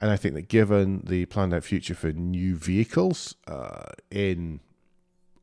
and 0.00 0.10
I 0.10 0.16
think 0.16 0.34
that 0.34 0.48
given 0.48 1.02
the 1.06 1.24
planned 1.26 1.54
out 1.54 1.64
future 1.64 1.94
for 1.94 2.12
new 2.12 2.56
vehicles 2.56 3.34
uh, 3.46 3.86
in 4.10 4.60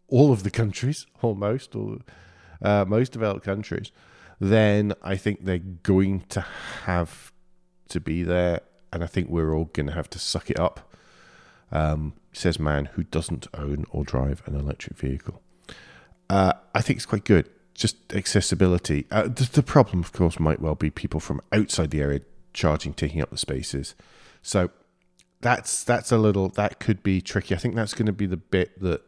all 0.07 0.31
of 0.31 0.43
the 0.43 0.51
countries 0.51 1.05
almost, 1.21 1.75
or 1.75 1.99
uh, 2.61 2.85
most 2.87 3.11
developed 3.11 3.43
countries, 3.43 3.91
then 4.39 4.93
I 5.01 5.15
think 5.17 5.45
they're 5.45 5.57
going 5.57 6.21
to 6.29 6.41
have 6.85 7.31
to 7.89 7.99
be 7.99 8.23
there, 8.23 8.61
and 8.91 9.03
I 9.03 9.07
think 9.07 9.29
we're 9.29 9.53
all 9.53 9.65
going 9.65 9.87
to 9.87 9.93
have 9.93 10.09
to 10.11 10.19
suck 10.19 10.49
it 10.49 10.59
up. 10.59 10.93
Um, 11.69 12.13
says 12.31 12.59
man 12.59 12.85
who 12.93 13.03
doesn't 13.03 13.47
own 13.53 13.85
or 13.89 14.03
drive 14.03 14.41
an 14.45 14.55
electric 14.55 14.97
vehicle. 14.97 15.41
Uh, 16.29 16.53
I 16.73 16.81
think 16.81 16.97
it's 16.97 17.05
quite 17.05 17.25
good. 17.25 17.49
Just 17.73 18.13
accessibility. 18.13 19.05
Uh, 19.11 19.23
the, 19.23 19.49
the, 19.51 19.63
problem, 19.63 19.99
of 19.99 20.13
course, 20.13 20.39
might 20.39 20.61
well 20.61 20.75
be 20.75 20.89
people 20.89 21.19
from 21.19 21.41
outside 21.51 21.91
the 21.91 22.01
area 22.01 22.21
charging, 22.53 22.93
taking 22.93 23.21
up 23.21 23.29
the 23.29 23.37
spaces. 23.37 23.95
So 24.41 24.69
that's 25.41 25.83
that's 25.83 26.11
a 26.11 26.17
little 26.17 26.49
that 26.49 26.79
could 26.79 27.03
be 27.03 27.21
tricky. 27.21 27.53
I 27.53 27.57
think 27.57 27.75
that's 27.75 27.93
going 27.93 28.07
to 28.07 28.13
be 28.13 28.25
the 28.25 28.37
bit 28.37 28.79
that 28.81 29.01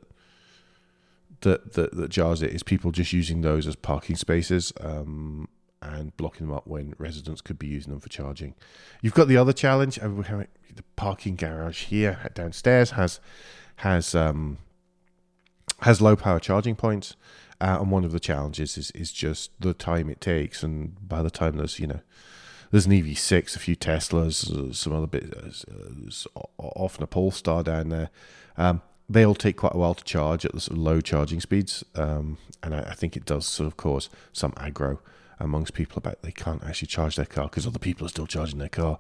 that 1.41 1.73
that, 1.73 1.95
that 1.95 2.09
jars 2.09 2.41
it 2.41 2.51
is 2.51 2.63
people 2.63 2.91
just 2.91 3.13
using 3.13 3.41
those 3.41 3.67
as 3.67 3.75
parking 3.75 4.15
spaces. 4.15 4.73
Um, 4.79 5.47
and 5.81 6.15
blocking 6.17 6.47
them 6.47 6.55
up 6.55 6.67
when 6.67 6.93
residents 6.97 7.41
could 7.41 7.57
be 7.57 7.67
using 7.67 7.91
them 7.91 8.01
for 8.01 8.09
charging. 8.09 8.53
You've 9.01 9.13
got 9.13 9.29
the 9.29 9.37
other 9.37 9.53
challenge. 9.53 9.97
Uh, 9.97 10.07
the 10.07 10.83
parking 10.95 11.35
garage 11.35 11.85
here 11.85 12.29
downstairs 12.33 12.91
has 12.91 13.19
has 13.77 14.13
um, 14.13 14.57
has 15.81 16.01
low 16.01 16.15
power 16.15 16.39
charging 16.39 16.75
points, 16.75 17.15
uh, 17.61 17.77
and 17.79 17.91
one 17.91 18.03
of 18.03 18.11
the 18.11 18.19
challenges 18.19 18.77
is 18.77 18.91
is 18.91 19.11
just 19.11 19.51
the 19.59 19.73
time 19.73 20.09
it 20.09 20.21
takes. 20.21 20.63
And 20.63 21.07
by 21.07 21.21
the 21.21 21.31
time 21.31 21.57
there's 21.57 21.79
you 21.79 21.87
know 21.87 22.01
there's 22.71 22.85
an 22.85 22.91
EV6, 22.91 23.55
a 23.55 23.59
few 23.59 23.75
Teslas, 23.75 24.51
uh, 24.51 24.73
some 24.73 24.93
other 24.93 25.07
bits, 25.07 25.65
uh, 25.65 26.39
often 26.57 27.03
a 27.03 27.07
Polestar 27.07 27.63
down 27.63 27.89
there. 27.89 28.09
Um, 28.57 28.81
they 29.09 29.25
all 29.25 29.35
take 29.35 29.57
quite 29.57 29.73
a 29.73 29.77
while 29.77 29.95
to 29.95 30.03
charge 30.03 30.45
at 30.45 30.53
the 30.53 30.59
sort 30.59 30.77
of 30.77 30.83
low 30.83 31.01
charging 31.01 31.41
speeds, 31.41 31.83
um, 31.95 32.37
and 32.61 32.75
I, 32.75 32.81
I, 32.81 32.93
think 32.93 33.17
it 33.17 33.25
does 33.25 33.47
sort 33.47 33.65
of 33.65 33.75
cause 33.75 34.09
some 34.31 34.51
aggro 34.53 34.99
amongst 35.39 35.73
people 35.73 35.97
about 35.97 36.21
they 36.21 36.31
can't 36.31 36.63
actually 36.63 36.87
charge 36.87 37.15
their 37.15 37.25
car 37.25 37.45
because 37.45 37.65
other 37.65 37.79
people 37.79 38.05
are 38.05 38.09
still 38.09 38.27
charging 38.27 38.59
their 38.59 38.69
car, 38.69 38.99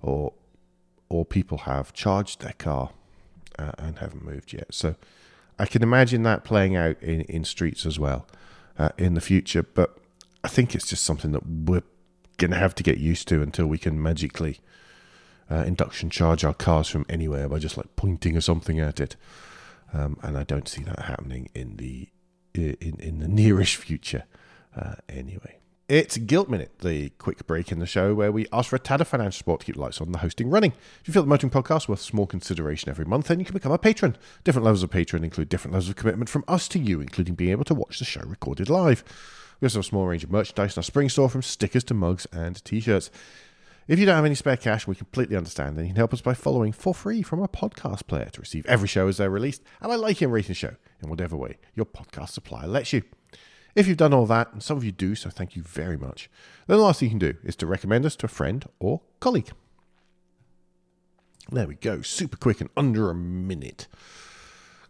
or 0.00 0.32
or 1.08 1.24
people 1.24 1.58
have 1.58 1.92
charged 1.92 2.40
their 2.40 2.54
car 2.54 2.90
uh, 3.58 3.72
and 3.78 3.98
haven't 3.98 4.24
moved 4.24 4.52
yet. 4.52 4.66
So 4.70 4.94
I 5.58 5.66
can 5.66 5.82
imagine 5.82 6.22
that 6.22 6.44
playing 6.44 6.76
out 6.76 7.00
in, 7.02 7.22
in 7.22 7.44
streets 7.44 7.84
as 7.84 7.98
well 7.98 8.26
uh, 8.78 8.90
in 8.96 9.14
the 9.14 9.20
future. 9.20 9.62
But 9.62 9.98
I 10.42 10.48
think 10.48 10.74
it's 10.74 10.88
just 10.88 11.04
something 11.04 11.32
that 11.32 11.46
we're 11.46 11.82
going 12.38 12.50
to 12.50 12.56
have 12.56 12.74
to 12.76 12.82
get 12.82 12.98
used 12.98 13.28
to 13.28 13.42
until 13.42 13.66
we 13.66 13.78
can 13.78 14.02
magically 14.02 14.60
uh, 15.52 15.64
induction 15.64 16.08
charge 16.08 16.44
our 16.44 16.54
cars 16.54 16.88
from 16.88 17.04
anywhere 17.08 17.48
by 17.48 17.58
just 17.58 17.76
like 17.76 17.94
pointing 17.96 18.36
or 18.36 18.40
something 18.40 18.80
at 18.80 19.00
it. 19.00 19.16
Um, 19.92 20.18
and 20.22 20.38
I 20.38 20.44
don't 20.44 20.66
see 20.66 20.82
that 20.84 21.00
happening 21.00 21.50
in 21.54 21.76
the 21.76 22.08
in 22.54 22.96
in 22.98 23.18
the 23.18 23.26
nearish 23.42 23.76
future, 23.76 24.24
uh, 24.76 24.94
anyway. 25.08 25.58
It's 25.88 26.16
Guilt 26.16 26.48
Minute, 26.48 26.78
the 26.78 27.10
quick 27.18 27.46
break 27.46 27.70
in 27.70 27.78
the 27.78 27.86
show 27.86 28.14
where 28.14 28.32
we 28.32 28.46
ask 28.50 28.70
for 28.70 28.76
a 28.76 28.78
tad 28.78 29.02
of 29.02 29.08
financial 29.08 29.36
support 29.36 29.60
to 29.60 29.66
keep 29.66 29.74
the 29.74 29.80
lights 29.82 30.00
on 30.00 30.10
the 30.10 30.18
hosting 30.18 30.48
running. 30.48 30.72
If 31.00 31.08
you 31.08 31.12
feel 31.12 31.22
the 31.22 31.28
Motoring 31.28 31.50
Podcast 31.50 31.86
worth 31.86 32.00
small 32.00 32.26
consideration 32.26 32.88
every 32.88 33.04
month, 33.04 33.26
then 33.26 33.38
you 33.38 33.44
can 33.44 33.52
become 33.52 33.72
a 33.72 33.78
patron. 33.78 34.16
Different 34.44 34.64
levels 34.64 34.82
of 34.82 34.90
patron 34.90 35.22
include 35.22 35.50
different 35.50 35.74
levels 35.74 35.90
of 35.90 35.96
commitment 35.96 36.30
from 36.30 36.44
us 36.48 36.66
to 36.68 36.78
you, 36.78 37.02
including 37.02 37.34
being 37.34 37.50
able 37.50 37.64
to 37.64 37.74
watch 37.74 37.98
the 37.98 38.06
show 38.06 38.22
recorded 38.24 38.70
live. 38.70 39.04
We 39.60 39.66
also 39.66 39.80
have 39.80 39.84
a 39.84 39.88
small 39.88 40.06
range 40.06 40.24
of 40.24 40.30
merchandise 40.30 40.76
in 40.76 40.80
our 40.80 40.84
spring 40.84 41.10
store 41.10 41.28
from 41.28 41.42
stickers 41.42 41.84
to 41.84 41.94
mugs 41.94 42.26
and 42.32 42.64
t-shirts. 42.64 43.10
If 43.88 43.98
you 43.98 44.06
don't 44.06 44.14
have 44.14 44.24
any 44.24 44.36
spare 44.36 44.56
cash, 44.56 44.86
we 44.86 44.94
completely 44.94 45.36
understand, 45.36 45.76
then 45.76 45.86
you 45.86 45.90
can 45.90 45.96
help 45.96 46.12
us 46.12 46.20
by 46.20 46.34
following 46.34 46.70
for 46.70 46.94
free 46.94 47.22
from 47.22 47.42
a 47.42 47.48
podcast 47.48 48.06
player 48.06 48.28
to 48.32 48.40
receive 48.40 48.64
every 48.66 48.86
show 48.86 49.08
as 49.08 49.16
they're 49.16 49.28
released, 49.28 49.62
and 49.80 49.90
I 49.90 49.96
like 49.96 50.22
and 50.22 50.32
rating 50.32 50.54
show 50.54 50.76
in 51.02 51.10
whatever 51.10 51.36
way 51.36 51.58
your 51.74 51.86
podcast 51.86 52.30
supplier 52.30 52.68
lets 52.68 52.92
you. 52.92 53.02
If 53.74 53.88
you've 53.88 53.96
done 53.96 54.14
all 54.14 54.26
that, 54.26 54.52
and 54.52 54.62
some 54.62 54.76
of 54.76 54.84
you 54.84 54.92
do, 54.92 55.14
so 55.14 55.30
thank 55.30 55.56
you 55.56 55.62
very 55.62 55.96
much, 55.96 56.30
then 56.66 56.76
the 56.76 56.82
last 56.82 57.00
thing 57.00 57.08
you 57.08 57.18
can 57.18 57.30
do 57.30 57.38
is 57.42 57.56
to 57.56 57.66
recommend 57.66 58.06
us 58.06 58.14
to 58.16 58.26
a 58.26 58.28
friend 58.28 58.68
or 58.78 59.00
colleague. 59.18 59.50
There 61.50 61.66
we 61.66 61.74
go, 61.74 62.02
super 62.02 62.36
quick 62.36 62.60
and 62.60 62.70
under 62.76 63.10
a 63.10 63.14
minute, 63.16 63.88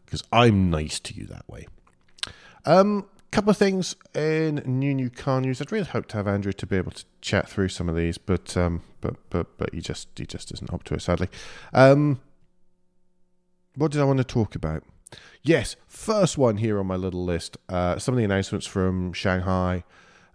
because 0.04 0.22
I'm 0.30 0.68
nice 0.68 1.00
to 1.00 1.14
you 1.14 1.24
that 1.26 1.48
way. 1.48 1.66
Um, 2.66 3.06
couple 3.32 3.50
of 3.50 3.56
things 3.56 3.96
in 4.14 4.62
new 4.66 4.94
new 4.94 5.10
car 5.10 5.40
news. 5.40 5.60
I'd 5.60 5.72
really 5.72 5.86
hoped 5.86 6.10
to 6.10 6.18
have 6.18 6.28
Andrew 6.28 6.52
to 6.52 6.66
be 6.66 6.76
able 6.76 6.92
to 6.92 7.04
chat 7.20 7.48
through 7.48 7.68
some 7.68 7.88
of 7.88 7.96
these, 7.96 8.18
but 8.18 8.56
um, 8.56 8.82
but 9.00 9.16
but 9.30 9.58
but 9.58 9.74
he 9.74 9.80
just 9.80 10.08
he 10.16 10.26
just 10.26 10.52
isn't 10.52 10.72
up 10.72 10.84
to 10.84 10.94
it, 10.94 11.02
sadly. 11.02 11.28
Um, 11.72 12.20
what 13.74 13.90
did 13.90 14.00
I 14.00 14.04
want 14.04 14.18
to 14.18 14.24
talk 14.24 14.54
about? 14.54 14.84
Yes, 15.42 15.76
first 15.88 16.38
one 16.38 16.58
here 16.58 16.78
on 16.78 16.86
my 16.86 16.96
little 16.96 17.24
list. 17.24 17.56
Uh, 17.68 17.98
some 17.98 18.14
of 18.14 18.18
the 18.18 18.24
announcements 18.24 18.66
from 18.66 19.12
Shanghai 19.12 19.82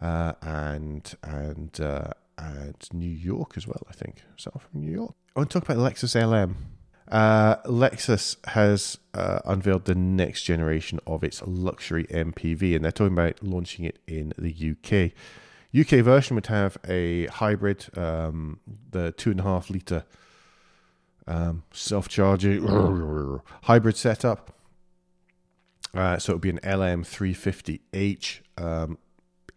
uh, 0.01 0.33
and 0.41 1.13
and 1.23 1.79
uh, 1.79 2.09
and 2.37 2.75
New 2.91 3.09
York 3.09 3.53
as 3.57 3.67
well. 3.67 3.83
I 3.87 3.93
think 3.93 4.23
that 4.43 4.61
from 4.61 4.81
New 4.81 4.91
York. 4.91 5.13
I 5.35 5.39
want 5.39 5.51
to 5.51 5.59
talk 5.59 5.69
about 5.69 5.81
Lexus 5.83 6.15
LM. 6.15 6.76
Uh, 7.09 7.55
Lexus 7.63 8.35
has 8.49 8.97
uh, 9.13 9.39
unveiled 9.45 9.85
the 9.85 9.95
next 9.95 10.43
generation 10.43 10.99
of 11.07 11.23
its 11.23 11.41
luxury 11.45 12.05
MPV, 12.05 12.75
and 12.75 12.83
they're 12.83 12.91
talking 12.91 13.13
about 13.13 13.41
launching 13.41 13.85
it 13.85 13.99
in 14.07 14.33
the 14.37 14.51
UK. 14.71 15.11
UK 15.77 16.03
version 16.03 16.35
would 16.35 16.47
have 16.47 16.77
a 16.87 17.27
hybrid, 17.27 17.85
um, 17.97 18.59
the 18.91 19.11
two 19.13 19.31
and 19.31 19.39
a 19.39 19.43
half 19.43 19.69
liter 19.69 20.05
um, 21.27 21.63
self-charging 21.71 22.65
hybrid 23.63 23.97
setup 23.97 24.57
uh, 25.93 26.17
so 26.17 26.31
it 26.31 26.35
would 26.35 26.41
be 26.41 26.49
an 26.49 26.59
LM350H. 26.59 28.41
Um, 28.57 28.97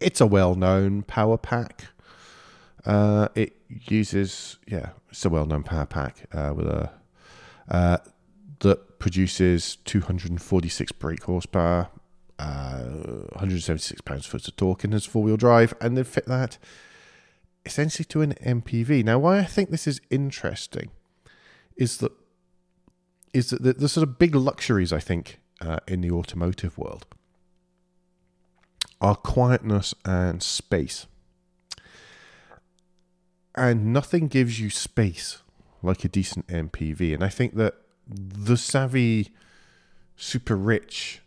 it's 0.01 0.21
a 0.21 0.27
well-known 0.27 1.03
power 1.03 1.37
pack. 1.37 1.89
Uh, 2.87 3.29
it 3.35 3.57
uses, 3.69 4.59
yeah, 4.67 4.91
it's 5.11 5.25
a 5.25 5.29
well-known 5.29 5.63
power 5.63 5.87
pack 5.87 6.27
uh, 6.33 6.53
with 6.57 6.67
a 6.67 6.91
uh, 7.71 7.99
that 8.61 8.99
produces 8.99 9.77
246 9.85 10.93
brake 10.93 11.25
horsepower, 11.25 11.89
uh, 12.39 12.83
176 12.83 14.01
pounds 14.03 14.27
foot 14.27 14.47
of 14.47 14.57
torque, 14.57 14.85
and 14.85 14.93
has 14.93 15.07
four-wheel 15.07 15.37
drive, 15.37 15.75
and 15.81 15.97
then 15.97 16.05
fit 16.05 16.27
that 16.27 16.59
essentially 17.65 18.05
to 18.07 18.23
an 18.23 18.35
MPV. 18.35 19.05
Now, 19.05 19.19
why 19.19 19.39
I 19.39 19.45
think 19.45 19.71
this 19.71 19.87
is 19.87 20.01
interesting 20.11 20.91
is 21.77 21.99
that 21.99 22.13
is 23.33 23.51
that 23.51 23.63
the, 23.63 23.73
the 23.73 23.89
sort 23.89 24.07
of 24.07 24.19
big 24.19 24.35
luxuries 24.35 24.93
I 24.93 24.99
think 24.99 25.41
uh, 25.61 25.79
in 25.87 26.01
the 26.01 26.11
automotive 26.11 26.77
world 26.77 27.07
are 29.01 29.15
quietness 29.15 29.95
and 30.05 30.43
space. 30.43 31.07
And 33.55 33.93
nothing 33.93 34.29
gives 34.29 34.61
you 34.61 34.71
space 34.71 35.43
like 35.83 36.05
a 36.05 36.09
decent 36.09 36.47
MPV. 36.49 37.15
And 37.15 37.25
I 37.25 37.29
think 37.29 37.55
that 37.57 37.75
the 38.07 38.57
savvy, 38.57 39.33
super 40.17 40.57
rich, 40.57 41.21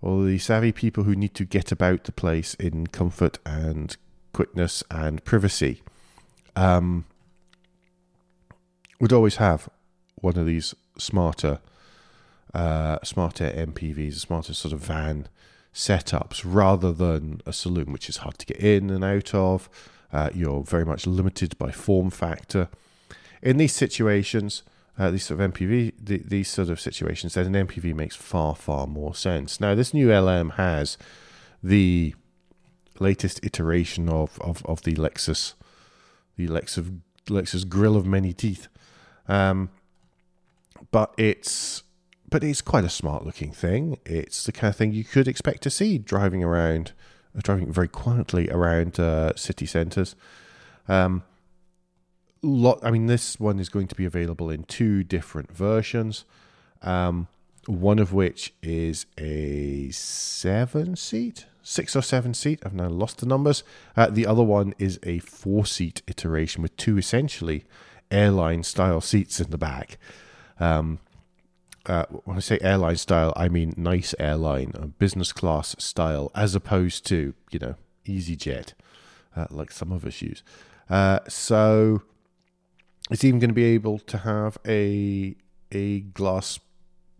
or 0.00 0.24
the 0.24 0.38
savvy 0.38 0.72
people 0.72 1.04
who 1.04 1.16
need 1.16 1.34
to 1.34 1.44
get 1.44 1.72
about 1.72 2.04
the 2.04 2.12
place 2.12 2.54
in 2.54 2.86
comfort 2.86 3.38
and 3.44 3.96
quickness 4.32 4.84
and 4.90 5.24
privacy 5.24 5.82
um, 6.54 7.04
would 9.00 9.12
always 9.12 9.36
have 9.36 9.68
one 10.16 10.36
of 10.36 10.46
these 10.46 10.74
smarter 10.98 11.60
uh, 12.54 12.98
smarter 13.04 13.50
MPVs, 13.50 14.14
smarter 14.14 14.54
sort 14.54 14.72
of 14.72 14.80
van 14.80 15.28
setups 15.74 16.42
rather 16.44 16.92
than 16.92 17.40
a 17.46 17.52
saloon, 17.52 17.92
which 17.92 18.08
is 18.08 18.18
hard 18.18 18.38
to 18.38 18.46
get 18.46 18.56
in 18.58 18.90
and 18.90 19.04
out 19.04 19.34
of. 19.34 19.68
Uh, 20.12 20.30
you're 20.34 20.62
very 20.62 20.84
much 20.84 21.06
limited 21.06 21.56
by 21.58 21.70
form 21.70 22.10
factor. 22.10 22.68
In 23.42 23.56
these 23.56 23.74
situations, 23.74 24.62
uh, 24.98 25.10
these 25.10 25.24
sort 25.24 25.40
of 25.40 25.52
MPV, 25.52 25.92
the, 26.02 26.18
these 26.18 26.48
sort 26.48 26.68
of 26.68 26.80
situations, 26.80 27.34
then 27.34 27.54
an 27.54 27.66
MPV 27.66 27.94
makes 27.94 28.16
far, 28.16 28.54
far 28.54 28.86
more 28.86 29.14
sense. 29.14 29.60
Now, 29.60 29.74
this 29.74 29.94
new 29.94 30.12
LM 30.12 30.50
has 30.50 30.98
the 31.62 32.14
latest 32.98 33.40
iteration 33.44 34.08
of, 34.08 34.40
of, 34.40 34.64
of 34.66 34.82
the 34.82 34.94
Lexus, 34.94 35.54
the 36.36 36.48
Lexus, 36.48 37.00
Lexus 37.26 37.68
grill 37.68 37.96
of 37.96 38.06
many 38.06 38.32
teeth. 38.32 38.68
Um, 39.28 39.70
but 40.90 41.14
it's 41.16 41.82
but 42.30 42.44
it's 42.44 42.60
quite 42.60 42.84
a 42.84 42.90
smart 42.90 43.24
looking 43.24 43.52
thing. 43.52 43.98
It's 44.04 44.44
the 44.44 44.52
kind 44.52 44.70
of 44.70 44.76
thing 44.76 44.92
you 44.92 45.04
could 45.04 45.26
expect 45.26 45.62
to 45.62 45.70
see 45.70 45.96
driving 45.96 46.44
around, 46.44 46.92
uh, 47.36 47.40
driving 47.42 47.72
very 47.72 47.88
quietly 47.88 48.50
around 48.50 49.00
uh, 49.00 49.34
city 49.34 49.64
centres. 49.64 50.14
Um, 50.88 51.22
lot. 52.42 52.80
I 52.82 52.90
mean, 52.90 53.06
this 53.06 53.38
one 53.38 53.58
is 53.58 53.68
going 53.68 53.88
to 53.88 53.94
be 53.94 54.04
available 54.04 54.50
in 54.50 54.64
two 54.64 55.02
different 55.02 55.52
versions. 55.52 56.24
Um, 56.82 57.28
one 57.66 57.98
of 57.98 58.14
which 58.14 58.54
is 58.62 59.04
a 59.18 59.90
seven 59.90 60.96
seat, 60.96 61.46
six 61.62 61.94
or 61.94 62.02
seven 62.02 62.32
seat. 62.32 62.60
I've 62.64 62.72
now 62.72 62.88
lost 62.88 63.18
the 63.18 63.26
numbers. 63.26 63.62
Uh, 63.94 64.06
the 64.06 64.26
other 64.26 64.42
one 64.42 64.74
is 64.78 64.98
a 65.02 65.18
four 65.18 65.66
seat 65.66 66.00
iteration 66.06 66.62
with 66.62 66.76
two 66.76 66.96
essentially 66.96 67.64
airline 68.10 68.62
style 68.62 69.02
seats 69.02 69.38
in 69.38 69.50
the 69.50 69.58
back. 69.58 69.98
Um, 70.58 71.00
uh, 71.84 72.04
when 72.24 72.36
I 72.36 72.40
say 72.40 72.58
airline 72.60 72.96
style, 72.96 73.32
I 73.36 73.48
mean 73.48 73.74
nice 73.76 74.14
airline, 74.18 74.94
business 74.98 75.32
class 75.32 75.76
style, 75.78 76.30
as 76.34 76.54
opposed 76.54 77.06
to 77.06 77.34
you 77.50 77.58
know 77.58 77.74
EasyJet, 78.06 78.72
uh, 79.36 79.46
like 79.50 79.70
some 79.70 79.92
of 79.92 80.04
us 80.04 80.22
use. 80.22 80.42
Uh, 80.88 81.20
so 81.28 82.02
it's 83.10 83.24
even 83.24 83.40
going 83.40 83.50
to 83.50 83.54
be 83.54 83.64
able 83.64 83.98
to 83.98 84.18
have 84.18 84.58
a 84.66 85.36
a 85.72 86.00
glass 86.00 86.58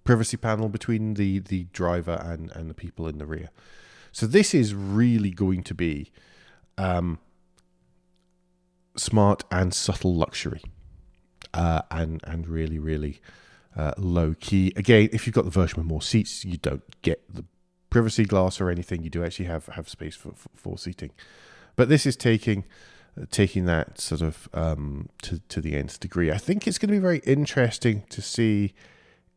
privacy 0.05 0.37
panel 0.37 0.69
between 0.69 1.15
the 1.15 1.39
the 1.39 1.65
driver 1.73 2.21
and 2.25 2.51
and 2.53 2.71
the 2.71 2.75
people 2.75 3.07
in 3.09 3.19
the 3.19 3.27
rear. 3.27 3.51
So 4.13 4.27
this 4.27 4.55
is 4.55 4.75
really 4.75 5.31
going 5.31 5.63
to 5.65 5.75
be 5.75 6.11
um, 6.77 7.19
smart 8.97 9.45
and 9.51 9.75
subtle 9.75 10.15
luxury, 10.15 10.63
uh, 11.55 11.83
and 11.91 12.21
and 12.25 12.49
really 12.49 12.79
really 12.79 13.21
uh, 13.77 13.93
low 13.97 14.35
key. 14.41 14.73
Again, 14.77 15.09
if 15.13 15.27
you've 15.27 15.35
got 15.35 15.45
the 15.45 15.51
version 15.51 15.77
with 15.77 15.87
more 15.87 16.03
seats, 16.03 16.45
you 16.45 16.57
don't 16.57 16.83
get 17.03 17.23
the 17.33 17.45
privacy 17.91 18.25
glass 18.25 18.61
or 18.61 18.71
anything. 18.71 19.03
You 19.03 19.11
do 19.11 19.25
actually 19.25 19.47
have 19.47 19.67
have 19.67 19.89
space 19.89 20.17
for 20.17 20.33
for, 20.33 20.49
for 20.55 20.79
seating, 20.79 21.11
but 21.77 21.89
this 21.89 22.07
is 22.07 22.17
taking 22.17 22.65
taking 23.31 23.65
that 23.67 24.01
sort 24.01 24.23
of 24.23 24.49
um, 24.53 25.09
to 25.23 25.41
to 25.49 25.61
the 25.61 25.75
nth 25.77 26.01
degree. 26.01 26.31
I 26.31 26.39
think 26.39 26.67
it's 26.67 26.79
going 26.79 26.89
to 26.89 26.95
be 26.95 26.99
very 26.99 27.19
interesting 27.21 28.05
to 28.11 28.23
see 28.23 28.75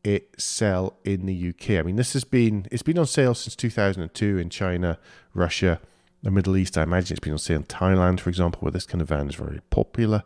it 0.04 0.30
sell 0.40 0.98
in 1.04 1.26
the 1.26 1.50
UK. 1.50 1.72
I 1.72 1.82
mean, 1.84 1.96
this 1.96 2.14
has 2.14 2.24
been 2.24 2.68
it's 2.72 2.84
been 2.84 2.98
on 2.98 3.06
sale 3.06 3.34
since 3.34 3.56
2002 3.56 4.38
in 4.38 4.50
China, 4.50 4.98
Russia, 5.34 5.80
the 6.24 6.32
Middle 6.32 6.58
East. 6.58 6.78
I 6.78 6.84
imagine 6.84 7.16
it's 7.16 7.24
been 7.24 7.34
on 7.34 7.40
sale 7.40 7.58
in 7.58 7.64
Thailand, 7.64 8.20
for 8.20 8.30
example, 8.30 8.62
where 8.62 8.72
this 8.72 8.86
kind 8.86 9.02
of 9.02 9.10
van 9.10 9.30
is 9.30 9.36
very 9.36 9.62
popular. 9.70 10.24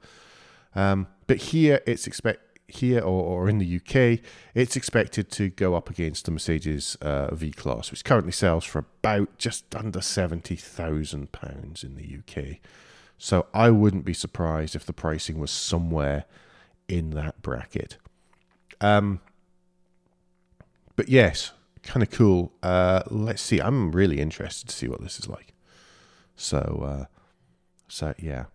Um, 0.76 1.08
but 1.28 1.38
here, 1.38 1.82
it's 1.86 2.08
expect 2.08 2.42
here 2.68 3.00
or, 3.00 3.24
or 3.24 3.50
in 3.50 3.60
the 3.60 3.76
UK, 3.76 4.20
it's 4.54 4.76
expected 4.76 5.30
to 5.32 5.50
go 5.50 5.76
up 5.76 5.90
against 5.90 6.26
the 6.26 6.32
Mercedes 6.32 6.96
uh, 7.02 7.34
V 7.34 7.52
Class, 7.52 7.92
which 7.92 8.04
currently 8.04 8.32
sells 8.32 8.64
for 8.64 8.80
about 8.80 9.38
just 9.38 9.76
under 9.76 10.02
seventy 10.02 10.56
thousand 10.56 11.32
pounds 11.32 11.84
in 11.84 11.96
the 11.96 12.20
UK. 12.20 12.60
So 13.18 13.48
I 13.54 13.70
wouldn't 13.70 14.06
be 14.06 14.14
surprised 14.14 14.76
if 14.76 14.86
the 14.86 14.94
pricing 14.94 15.40
was 15.40 15.52
somewhere 15.52 16.26
in 16.88 17.12
that 17.12 17.42
bracket. 17.42 17.98
Um, 18.82 19.22
but 20.96 21.10
yes, 21.10 21.52
kind 21.84 22.04
of 22.04 22.10
cool. 22.12 22.52
Uh, 22.62 23.04
let's 23.10 23.42
see. 23.42 23.60
I'm 23.60 23.92
really 23.92 24.20
interested 24.20 24.70
to 24.70 24.76
see 24.76 24.88
what 24.88 25.02
this 25.02 25.20
is 25.20 25.28
like. 25.28 25.54
So, 26.36 26.84
uh, 26.86 27.06
so 27.88 28.14
yeah, 28.20 28.46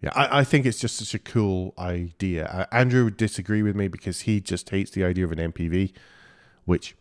yeah. 0.00 0.10
I, 0.14 0.40
I 0.40 0.44
think 0.44 0.66
it's 0.66 0.80
just 0.80 0.96
such 0.96 1.14
a 1.14 1.18
cool 1.18 1.74
idea. 1.78 2.46
Uh, 2.46 2.66
Andrew 2.72 3.04
would 3.04 3.16
disagree 3.16 3.62
with 3.62 3.76
me 3.76 3.88
because 3.88 4.22
he 4.22 4.40
just 4.40 4.70
hates 4.70 4.90
the 4.90 5.04
idea 5.04 5.24
of 5.24 5.32
an 5.32 5.52
MPV, 5.52 5.92
which 6.64 6.96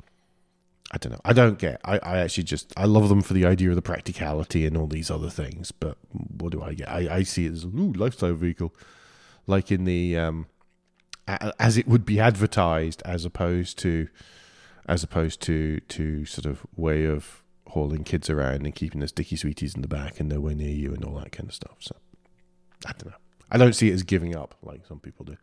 I 0.93 0.97
don't 0.97 1.13
know. 1.13 1.21
I 1.23 1.31
don't 1.31 1.57
get. 1.57 1.79
I, 1.85 1.99
I 1.99 2.17
actually 2.19 2.43
just 2.43 2.73
I 2.75 2.85
love 2.85 3.07
them 3.07 3.21
for 3.21 3.33
the 3.33 3.45
idea 3.45 3.69
of 3.69 3.75
the 3.75 3.81
practicality 3.81 4.65
and 4.65 4.75
all 4.75 4.87
these 4.87 5.09
other 5.09 5.29
things. 5.29 5.71
But 5.71 5.97
what 6.11 6.51
do 6.51 6.61
I 6.61 6.73
get? 6.73 6.89
I, 6.89 7.15
I 7.15 7.23
see 7.23 7.45
it 7.45 7.53
as 7.53 7.63
a 7.63 7.67
ooh, 7.67 7.93
lifestyle 7.93 8.33
vehicle, 8.33 8.75
like 9.47 9.71
in 9.71 9.85
the 9.85 10.17
um, 10.17 10.47
as 11.27 11.77
it 11.77 11.87
would 11.87 12.05
be 12.05 12.19
advertised, 12.19 13.01
as 13.05 13.23
opposed 13.23 13.79
to 13.79 14.09
as 14.85 15.01
opposed 15.01 15.41
to 15.43 15.79
to 15.79 16.25
sort 16.25 16.45
of 16.45 16.65
way 16.75 17.05
of 17.05 17.41
hauling 17.67 18.03
kids 18.03 18.29
around 18.29 18.65
and 18.65 18.75
keeping 18.75 18.99
the 18.99 19.07
sticky 19.07 19.37
sweeties 19.37 19.75
in 19.75 19.81
the 19.81 19.87
back 19.87 20.19
and 20.19 20.27
nowhere 20.27 20.53
near 20.53 20.69
you 20.69 20.93
and 20.93 21.05
all 21.05 21.15
that 21.15 21.31
kind 21.31 21.47
of 21.47 21.55
stuff. 21.55 21.77
So 21.79 21.95
I 22.85 22.91
don't 22.91 23.11
know. 23.11 23.17
I 23.49 23.57
don't 23.57 23.73
see 23.73 23.89
it 23.89 23.93
as 23.93 24.03
giving 24.03 24.35
up 24.35 24.55
like 24.61 24.85
some 24.85 24.99
people 24.99 25.25
do. 25.25 25.37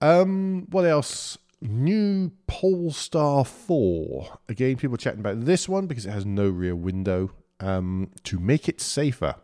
Um, 0.00 0.66
what 0.70 0.84
else? 0.84 1.38
New 1.60 2.32
Polestar 2.46 3.44
4. 3.44 4.38
Again, 4.48 4.76
people 4.76 4.96
chatting 4.96 5.20
about 5.20 5.44
this 5.44 5.68
one 5.68 5.86
because 5.86 6.06
it 6.06 6.10
has 6.10 6.26
no 6.26 6.48
rear 6.48 6.76
window 6.76 7.30
um, 7.60 8.10
to 8.24 8.38
make 8.38 8.68
it 8.68 8.80
safer. 8.80 9.36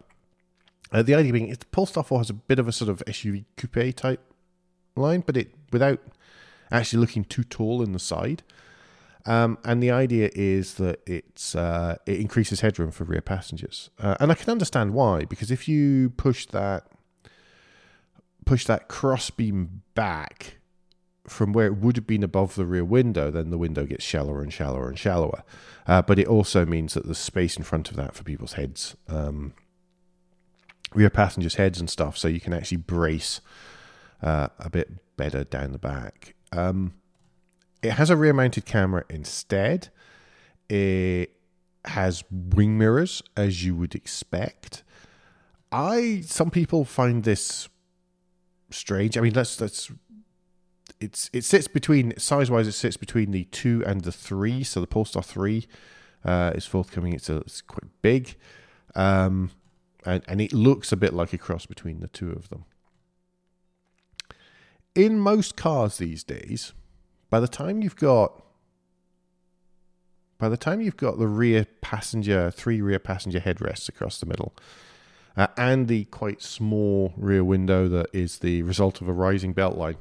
Uh, 0.91 1.03
the 1.03 1.15
idea 1.15 1.33
being, 1.33 1.51
the 1.51 1.67
Polestar 1.67 2.05
4 2.05 2.19
has 2.19 2.31
a 2.31 2.35
bit 2.35 2.59
of 2.59 2.69
a 2.69 2.73
sort 2.73 2.91
of 2.91 3.03
SUV 3.07 3.45
coupe 3.57 3.97
type 3.97 4.21
line, 4.95 5.23
but 5.27 5.37
it 5.37 5.55
without 5.73 6.01
actually 6.71 7.01
looking 7.01 7.25
too 7.25 7.45
tall 7.45 7.83
in 7.83 7.93
the 7.93 7.99
side. 7.99 8.43
Um, 9.25 9.59
and 9.65 9.83
the 9.83 9.91
idea 9.91 10.31
is 10.35 10.75
that 10.75 11.01
it's 11.07 11.55
uh, 11.55 11.97
it 12.07 12.19
increases 12.19 12.61
headroom 12.61 12.91
for 12.91 13.05
rear 13.05 13.21
passengers, 13.21 13.89
uh, 14.01 14.17
and 14.19 14.33
I 14.33 14.35
can 14.35 14.51
understand 14.51 14.95
why. 14.95 15.25
Because 15.25 15.53
if 15.53 15.69
you 15.69 16.11
push 16.11 16.47
that 16.47 16.89
push 18.45 18.67
that 18.67 18.89
crossbeam 18.89 19.83
back 19.95 20.57
from 21.27 21.53
where 21.53 21.67
it 21.67 21.77
would 21.77 21.97
have 21.97 22.07
been 22.07 22.23
above 22.23 22.55
the 22.55 22.67
rear 22.67 22.85
window, 22.85 23.31
then 23.31 23.51
the 23.51 23.59
window 23.59 23.87
gets 23.87 24.05
shallower 24.05 24.43
and 24.43 24.53
shallower 24.53 24.89
and 24.89 24.99
shallower. 24.99 25.43
Uh, 25.87 26.03
but 26.03 26.19
it 26.19 26.27
also 26.27 26.67
means 26.67 26.95
that 26.95 27.05
there's 27.05 27.19
space 27.19 27.57
in 27.57 27.63
front 27.63 27.91
of 27.91 27.97
that 27.97 28.15
for 28.15 28.25
people's 28.25 28.55
heads, 28.55 28.97
um, 29.09 29.53
rear 30.95 31.11
passengers' 31.11 31.55
heads 31.55 31.79
and 31.79 31.89
stuff, 31.89 32.19
so 32.19 32.29
you 32.29 32.41
can 32.41 32.53
actually 32.53 32.77
brace 32.79 33.41
uh, 34.23 34.49
a 34.59 34.71
bit 34.71 35.17
better 35.17 35.45
down 35.45 35.73
the 35.73 35.79
back. 35.79 36.35
Um, 36.53 36.95
it 37.83 37.93
has 37.93 38.11
a 38.11 38.17
rear 38.17 38.33
mounted 38.33 38.65
camera 38.65 39.05
instead. 39.09 39.89
It 40.69 41.33
has 41.85 42.25
wing 42.31 42.79
mirrors, 42.79 43.23
as 43.37 43.65
you 43.65 43.75
would 43.75 43.95
expect. 43.95 44.83
I 45.71 46.23
some 46.27 46.51
people 46.51 46.85
find 46.85 47.25
this 47.25 47.69
strange. 48.71 49.17
I 49.17 49.21
mean, 49.21 49.33
that's 49.33 49.57
that's 49.57 49.91
it's 51.03 51.31
it 51.33 51.45
sits 51.45 51.69
between 51.69 52.17
size 52.19 52.51
wise. 52.51 52.69
It 52.69 52.73
sits 52.73 52.97
between 52.97 53.31
the 53.31 53.45
two 53.45 53.83
and 53.87 54.03
the 54.03 54.13
three. 54.13 54.63
So 54.63 54.81
the 54.81 54.87
Polestar 54.87 55.23
three 55.23 55.67
uh, 56.25 56.53
is 56.55 56.67
forthcoming. 56.67 57.13
It's 57.13 57.29
a, 57.29 57.39
it's 57.39 57.61
quite 57.61 57.91
big, 58.01 58.37
um, 58.95 59.51
and 60.05 60.23
and 60.29 60.41
it 60.41 60.53
looks 60.53 60.93
a 60.93 60.97
bit 60.97 61.13
like 61.13 61.33
a 61.33 61.39
cross 61.39 61.67
between 61.67 62.01
the 62.01 62.09
two 62.09 62.31
of 62.31 62.49
them. 62.49 62.65
In 64.95 65.19
most 65.19 65.57
cars 65.57 65.99
these 65.99 66.23
days, 66.23 66.73
by 67.31 67.41
the 67.41 67.49
time 67.49 67.83
you've 67.83 67.97
got 67.97 68.45
by 70.39 70.49
the 70.49 70.57
time 70.57 70.81
you've 70.81 70.97
got 70.97 71.19
the 71.19 71.29
rear 71.29 71.67
passenger 71.81 72.51
three 72.51 72.81
rear 72.81 72.99
passenger 72.99 73.41
headrests 73.41 73.89
across 73.89 74.19
the 74.19 74.27
middle 74.27 74.55
uh, 75.37 75.47
and 75.57 75.89
the 75.89 76.05
quite 76.07 76.43
small 76.43 77.15
rear 77.17 77.45
window 77.45 77.89
that 77.89 78.07
is 78.13 78.41
the 78.41 78.63
result 78.63 79.01
of 79.01 79.09
a 79.09 79.13
rising 79.13 79.53
belt 79.53 79.79
line 79.79 79.97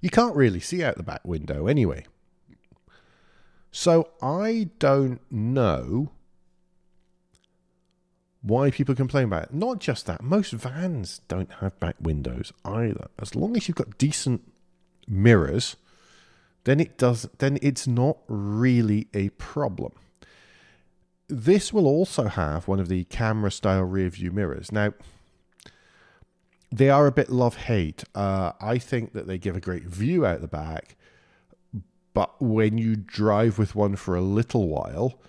you 0.00 0.10
can't 0.10 0.36
really 0.36 0.60
see 0.60 0.82
out 0.82 0.96
the 0.96 1.02
back 1.02 1.24
window 1.24 1.66
anyway 1.66 2.04
so 3.70 4.08
i 4.22 4.68
don't 4.78 5.20
know 5.30 6.10
why 8.40 8.70
people 8.70 8.94
complain 8.94 9.24
about 9.24 9.44
it 9.44 9.54
not 9.54 9.78
just 9.78 10.06
that 10.06 10.22
most 10.22 10.52
vans 10.52 11.20
don't 11.28 11.52
have 11.60 11.78
back 11.80 11.96
windows 12.00 12.52
either 12.64 13.08
as 13.18 13.34
long 13.34 13.56
as 13.56 13.68
you've 13.68 13.76
got 13.76 13.98
decent 13.98 14.42
mirrors, 15.08 15.76
then 16.64 16.80
it 16.80 16.98
does 16.98 17.28
then 17.38 17.58
it's 17.62 17.86
not 17.86 18.18
really 18.28 19.08
a 19.14 19.30
problem. 19.30 19.92
This 21.28 21.72
will 21.72 21.86
also 21.86 22.24
have 22.28 22.68
one 22.68 22.80
of 22.80 22.88
the 22.88 23.04
camera 23.04 23.50
style 23.50 23.82
rear 23.82 24.08
view 24.08 24.30
mirrors. 24.30 24.72
Now, 24.72 24.94
they 26.70 26.90
are 26.90 27.06
a 27.06 27.12
bit 27.12 27.30
love 27.30 27.56
hate. 27.56 28.04
Uh, 28.14 28.52
I 28.60 28.78
think 28.78 29.12
that 29.12 29.26
they 29.26 29.38
give 29.38 29.56
a 29.56 29.60
great 29.60 29.84
view 29.84 30.26
out 30.26 30.40
the 30.40 30.48
back, 30.48 30.96
but 32.14 32.40
when 32.40 32.78
you 32.78 32.96
drive 32.96 33.58
with 33.58 33.74
one 33.74 33.96
for 33.96 34.16
a 34.16 34.20
little 34.20 34.68
while, 34.68 35.20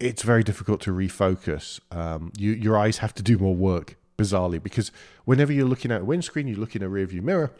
it's 0.00 0.22
very 0.22 0.42
difficult 0.42 0.80
to 0.82 0.90
refocus. 0.90 1.80
Um, 1.90 2.32
you, 2.36 2.52
your 2.52 2.76
eyes 2.76 2.98
have 2.98 3.14
to 3.14 3.22
do 3.22 3.38
more 3.38 3.54
work, 3.54 3.96
bizarrely, 4.18 4.62
because 4.62 4.90
whenever 5.24 5.52
you're 5.52 5.68
looking 5.68 5.90
at 5.90 6.02
a 6.02 6.04
windscreen, 6.04 6.48
you 6.48 6.56
look 6.56 6.74
in 6.74 6.82
a 6.82 6.88
rear 6.88 7.06
view 7.06 7.22
mirror, 7.22 7.52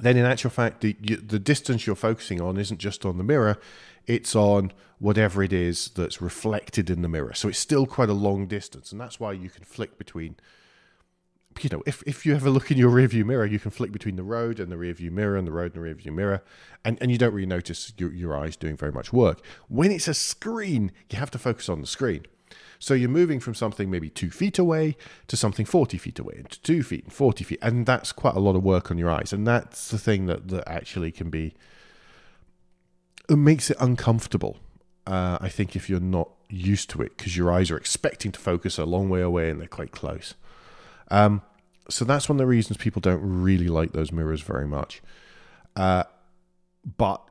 then 0.00 0.16
in 0.16 0.24
actual 0.24 0.50
fact, 0.50 0.80
the, 0.80 0.92
the 0.92 1.38
distance 1.38 1.86
you're 1.86 1.96
focusing 1.96 2.40
on 2.40 2.58
isn't 2.58 2.78
just 2.78 3.06
on 3.06 3.16
the 3.16 3.24
mirror, 3.24 3.58
it's 4.06 4.36
on 4.36 4.72
whatever 4.98 5.42
it 5.42 5.52
is 5.52 5.88
that's 5.90 6.20
reflected 6.20 6.90
in 6.90 7.02
the 7.02 7.08
mirror. 7.08 7.34
So 7.34 7.48
it's 7.48 7.58
still 7.58 7.86
quite 7.86 8.08
a 8.08 8.14
long 8.14 8.46
distance. 8.46 8.92
And 8.92 9.00
that's 9.00 9.18
why 9.18 9.32
you 9.32 9.50
can 9.50 9.64
flick 9.64 9.98
between, 9.98 10.36
you 11.64 11.70
know, 11.70 11.82
if, 11.86 12.02
if 12.06 12.26
you 12.26 12.36
a 12.36 12.38
look 12.38 12.70
in 12.70 12.78
your 12.78 12.90
rearview 12.90 13.24
mirror, 13.24 13.46
you 13.46 13.58
can 13.58 13.70
flick 13.70 13.92
between 13.92 14.16
the 14.16 14.22
road 14.22 14.60
and 14.60 14.70
the 14.70 14.76
rearview 14.76 15.10
mirror 15.10 15.36
and 15.36 15.46
the 15.46 15.52
road 15.52 15.74
and 15.74 15.84
the 15.84 15.88
rearview 15.88 16.12
mirror. 16.12 16.42
And, 16.84 16.98
and 17.00 17.10
you 17.10 17.18
don't 17.18 17.32
really 17.32 17.46
notice 17.46 17.92
your, 17.96 18.12
your 18.12 18.36
eyes 18.36 18.56
doing 18.56 18.76
very 18.76 18.92
much 18.92 19.12
work. 19.12 19.40
When 19.68 19.90
it's 19.90 20.08
a 20.08 20.14
screen, 20.14 20.92
you 21.10 21.18
have 21.18 21.30
to 21.32 21.38
focus 21.38 21.68
on 21.68 21.80
the 21.80 21.86
screen. 21.86 22.26
So 22.78 22.94
you're 22.94 23.08
moving 23.08 23.40
from 23.40 23.54
something 23.54 23.90
maybe 23.90 24.10
two 24.10 24.30
feet 24.30 24.58
away 24.58 24.96
to 25.28 25.36
something 25.36 25.64
40 25.64 25.98
feet 25.98 26.18
away, 26.18 26.34
and 26.38 26.50
to 26.50 26.60
two 26.62 26.82
feet 26.82 27.04
and 27.04 27.12
40 27.12 27.44
feet. 27.44 27.58
And 27.62 27.86
that's 27.86 28.12
quite 28.12 28.34
a 28.34 28.40
lot 28.40 28.56
of 28.56 28.62
work 28.62 28.90
on 28.90 28.98
your 28.98 29.10
eyes. 29.10 29.32
And 29.32 29.46
that's 29.46 29.88
the 29.88 29.98
thing 29.98 30.26
that, 30.26 30.48
that 30.48 30.68
actually 30.68 31.10
can 31.10 31.30
be, 31.30 31.54
it 33.28 33.36
makes 33.36 33.70
it 33.70 33.76
uncomfortable. 33.80 34.58
Uh, 35.06 35.38
I 35.40 35.48
think 35.48 35.76
if 35.76 35.88
you're 35.88 36.00
not 36.00 36.30
used 36.48 36.90
to 36.90 37.02
it, 37.02 37.16
because 37.16 37.36
your 37.36 37.50
eyes 37.50 37.70
are 37.70 37.76
expecting 37.76 38.32
to 38.32 38.40
focus 38.40 38.78
a 38.78 38.84
long 38.84 39.08
way 39.08 39.22
away 39.22 39.50
and 39.50 39.60
they're 39.60 39.68
quite 39.68 39.92
close. 39.92 40.34
Um, 41.10 41.42
so 41.88 42.04
that's 42.04 42.28
one 42.28 42.36
of 42.36 42.38
the 42.38 42.46
reasons 42.46 42.76
people 42.78 43.00
don't 43.00 43.20
really 43.22 43.68
like 43.68 43.92
those 43.92 44.12
mirrors 44.12 44.40
very 44.40 44.66
much. 44.66 45.02
Uh, 45.74 46.04
but 46.96 47.22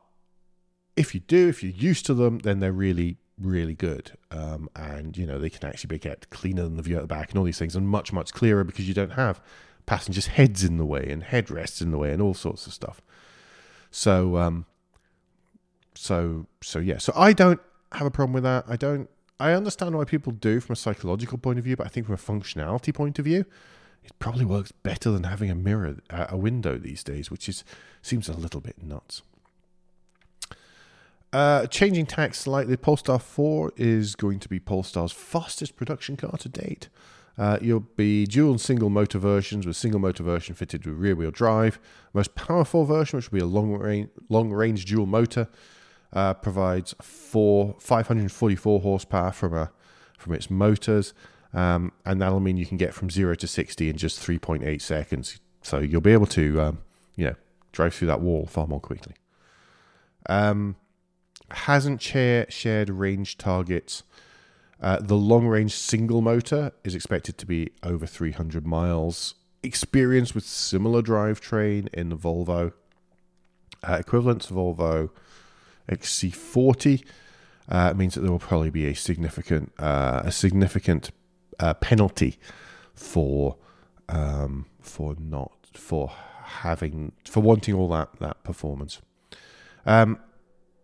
if 0.96 1.14
you 1.14 1.20
do, 1.20 1.48
if 1.48 1.62
you're 1.62 1.72
used 1.72 2.06
to 2.06 2.14
them, 2.14 2.38
then 2.38 2.60
they're 2.60 2.72
really, 2.72 3.18
really 3.40 3.74
good. 3.74 4.12
Um, 4.30 4.68
and, 4.74 5.16
you 5.16 5.26
know, 5.26 5.38
they 5.38 5.50
can 5.50 5.68
actually 5.68 5.88
be 5.88 5.98
kept 5.98 6.30
cleaner 6.30 6.62
than 6.62 6.76
the 6.76 6.82
view 6.82 6.96
at 6.96 7.02
the 7.02 7.06
back 7.06 7.30
and 7.30 7.38
all 7.38 7.44
these 7.44 7.58
things 7.58 7.76
and 7.76 7.88
much, 7.88 8.12
much 8.12 8.32
clearer 8.32 8.64
because 8.64 8.88
you 8.88 8.94
don't 8.94 9.12
have 9.12 9.40
passengers' 9.84 10.28
heads 10.28 10.64
in 10.64 10.78
the 10.78 10.86
way 10.86 11.06
and 11.08 11.24
headrests 11.24 11.82
in 11.82 11.90
the 11.90 11.98
way 11.98 12.12
and 12.12 12.22
all 12.22 12.34
sorts 12.34 12.66
of 12.66 12.72
stuff. 12.72 13.02
So, 13.90 14.36
um, 14.36 14.66
so, 15.94 16.46
so 16.62 16.78
yeah. 16.78 16.98
So 16.98 17.12
I 17.16 17.32
don't 17.32 17.60
have 17.92 18.06
a 18.06 18.10
problem 18.10 18.32
with 18.32 18.44
that. 18.44 18.64
I 18.68 18.76
don't. 18.76 19.08
I 19.38 19.52
understand 19.52 19.96
why 19.96 20.04
people 20.04 20.32
do 20.32 20.60
from 20.60 20.72
a 20.72 20.76
psychological 20.76 21.38
point 21.38 21.58
of 21.58 21.64
view, 21.64 21.76
but 21.76 21.86
I 21.86 21.90
think 21.90 22.06
from 22.06 22.14
a 22.14 22.18
functionality 22.18 22.94
point 22.94 23.18
of 23.18 23.24
view, 23.24 23.44
it 24.02 24.18
probably 24.18 24.44
works 24.44 24.72
better 24.72 25.10
than 25.10 25.24
having 25.24 25.50
a 25.50 25.54
mirror, 25.54 25.96
a 26.10 26.36
window 26.36 26.78
these 26.78 27.02
days, 27.02 27.30
which 27.30 27.48
is 27.48 27.64
seems 28.02 28.28
a 28.28 28.32
little 28.32 28.60
bit 28.60 28.82
nuts. 28.82 29.22
Uh, 31.32 31.66
changing 31.66 32.06
tack 32.06 32.34
slightly, 32.34 32.76
Polestar 32.76 33.18
4 33.18 33.72
is 33.76 34.14
going 34.14 34.38
to 34.38 34.48
be 34.48 34.58
Polestar's 34.58 35.12
fastest 35.12 35.76
production 35.76 36.16
car 36.16 36.38
to 36.38 36.48
date. 36.48 36.88
Uh, 37.36 37.58
you'll 37.60 37.80
be 37.80 38.24
dual 38.26 38.52
and 38.52 38.60
single 38.60 38.88
motor 38.88 39.18
versions, 39.18 39.66
with 39.66 39.76
single 39.76 40.00
motor 40.00 40.22
version 40.22 40.54
fitted 40.54 40.86
with 40.86 40.96
rear 40.96 41.14
wheel 41.14 41.30
drive. 41.30 41.78
Most 42.14 42.34
powerful 42.34 42.86
version, 42.86 43.18
which 43.18 43.30
will 43.30 43.38
be 43.38 43.42
a 43.42 43.46
long 43.46 43.74
range, 43.74 44.08
long 44.30 44.50
range 44.50 44.86
dual 44.86 45.04
motor, 45.04 45.48
uh, 46.12 46.34
provides 46.34 46.94
four 47.00 47.76
544 47.78 48.80
horsepower 48.80 49.32
from 49.32 49.54
a 49.54 49.70
from 50.18 50.32
its 50.32 50.50
motors, 50.50 51.12
um, 51.52 51.92
and 52.04 52.20
that'll 52.20 52.40
mean 52.40 52.56
you 52.56 52.66
can 52.66 52.76
get 52.76 52.94
from 52.94 53.10
zero 53.10 53.34
to 53.34 53.46
60 53.46 53.88
in 53.88 53.96
just 53.96 54.20
3.8 54.20 54.80
seconds. 54.80 55.40
So 55.62 55.78
you'll 55.78 56.00
be 56.00 56.12
able 56.12 56.26
to, 56.28 56.60
um, 56.60 56.78
you 57.16 57.26
know, 57.26 57.34
drive 57.72 57.94
through 57.94 58.08
that 58.08 58.20
wall 58.20 58.46
far 58.46 58.66
more 58.66 58.80
quickly. 58.80 59.14
Um, 60.28 60.76
hasn't 61.50 62.02
share, 62.02 62.46
shared 62.48 62.90
range 62.90 63.38
targets. 63.38 64.02
Uh, 64.80 64.98
the 65.00 65.16
long 65.16 65.46
range 65.46 65.74
single 65.74 66.20
motor 66.20 66.72
is 66.84 66.94
expected 66.94 67.38
to 67.38 67.46
be 67.46 67.70
over 67.82 68.06
300 68.06 68.66
miles. 68.66 69.34
Experience 69.62 70.34
with 70.34 70.44
similar 70.44 71.02
drivetrain 71.02 71.88
in 71.94 72.10
the 72.10 72.16
Volvo. 72.16 72.72
Uh, 73.82 73.96
equivalent 74.00 74.42
to 74.42 74.54
Volvo 74.54 75.10
XC40 75.88 77.04
uh, 77.68 77.94
means 77.94 78.14
that 78.14 78.20
there 78.20 78.30
will 78.30 78.38
probably 78.38 78.70
be 78.70 78.86
a 78.86 78.94
significant 78.94 79.72
uh, 79.78 80.22
a 80.24 80.32
significant 80.32 81.10
uh, 81.58 81.74
penalty 81.74 82.38
for 82.94 83.56
um, 84.08 84.66
for 84.80 85.16
not 85.18 85.52
for 85.74 86.12
having 86.44 87.12
for 87.24 87.40
wanting 87.40 87.74
all 87.74 87.88
that 87.88 88.18
that 88.20 88.42
performance. 88.44 89.00
Um, 89.84 90.18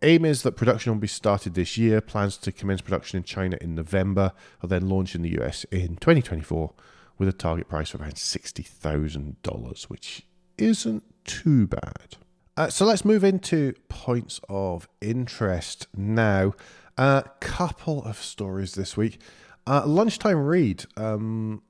aim 0.03 0.25
is 0.25 0.43
that 0.43 0.53
production 0.53 0.93
will 0.93 1.01
be 1.01 1.07
started 1.07 1.55
this 1.55 1.79
year. 1.79 2.01
Plans 2.01 2.37
to 2.39 2.53
commence 2.53 2.81
production 2.81 3.19
in 3.19 3.25
China 3.25 3.57
in 3.61 3.75
November, 3.75 4.33
and 4.61 4.71
then 4.71 4.89
launch 4.89 5.15
in 5.15 5.23
the 5.23 5.41
US 5.41 5.65
in 5.65 5.97
2024 5.97 6.73
with 7.19 7.29
a 7.29 7.33
target 7.33 7.69
price 7.69 7.95
of 7.95 8.01
around 8.01 8.19
sixty 8.19 8.63
thousand 8.63 9.41
dollars, 9.43 9.85
which 9.85 10.27
isn't 10.59 11.05
too 11.25 11.67
bad. 11.67 12.17
Uh, 12.55 12.69
so 12.69 12.85
let's 12.85 13.05
move 13.05 13.25
into 13.25 13.73
points 13.89 14.39
of 14.49 14.87
interest 15.01 15.87
now. 15.97 16.53
A 16.99 17.01
uh, 17.01 17.23
couple 17.41 18.05
of 18.05 18.19
stories 18.19 18.75
this 18.75 18.95
week. 18.95 19.19
Uh, 19.67 19.87
lunchtime 19.87 20.37
read 20.37 20.85
um, 20.99 21.63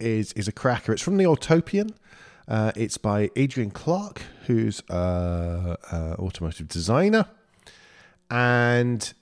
is 0.00 0.32
is 0.32 0.48
a 0.48 0.52
cracker. 0.52 0.92
It's 0.92 1.02
from 1.02 1.18
the 1.18 1.24
Autopian. 1.24 1.94
Uh, 2.48 2.72
it's 2.74 2.98
by 2.98 3.30
Adrian 3.36 3.70
Clarke, 3.70 4.22
who's 4.46 4.82
an 4.88 5.76
automotive 6.18 6.66
designer, 6.66 7.26
and 8.28 9.14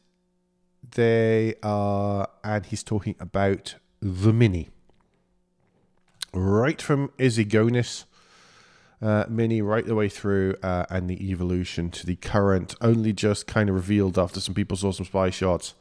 they 0.94 1.54
are, 1.62 2.26
and 2.42 2.64
he's 2.66 2.82
talking 2.82 3.16
about 3.20 3.74
the 4.00 4.32
Mini, 4.32 4.70
right 6.32 6.80
from 6.80 7.08
Issigonis 7.18 8.06
uh, 9.02 9.24
Mini 9.28 9.60
right 9.60 9.84
the 9.84 9.94
way 9.94 10.08
through, 10.08 10.54
uh, 10.62 10.86
and 10.88 11.10
the 11.10 11.30
evolution 11.30 11.90
to 11.90 12.06
the 12.06 12.16
current, 12.16 12.74
only 12.80 13.12
just 13.12 13.46
kind 13.46 13.68
of 13.68 13.74
revealed 13.74 14.18
after 14.18 14.40
some 14.40 14.54
people 14.54 14.76
saw 14.76 14.92
some 14.92 15.06
spy 15.06 15.30
shots 15.30 15.74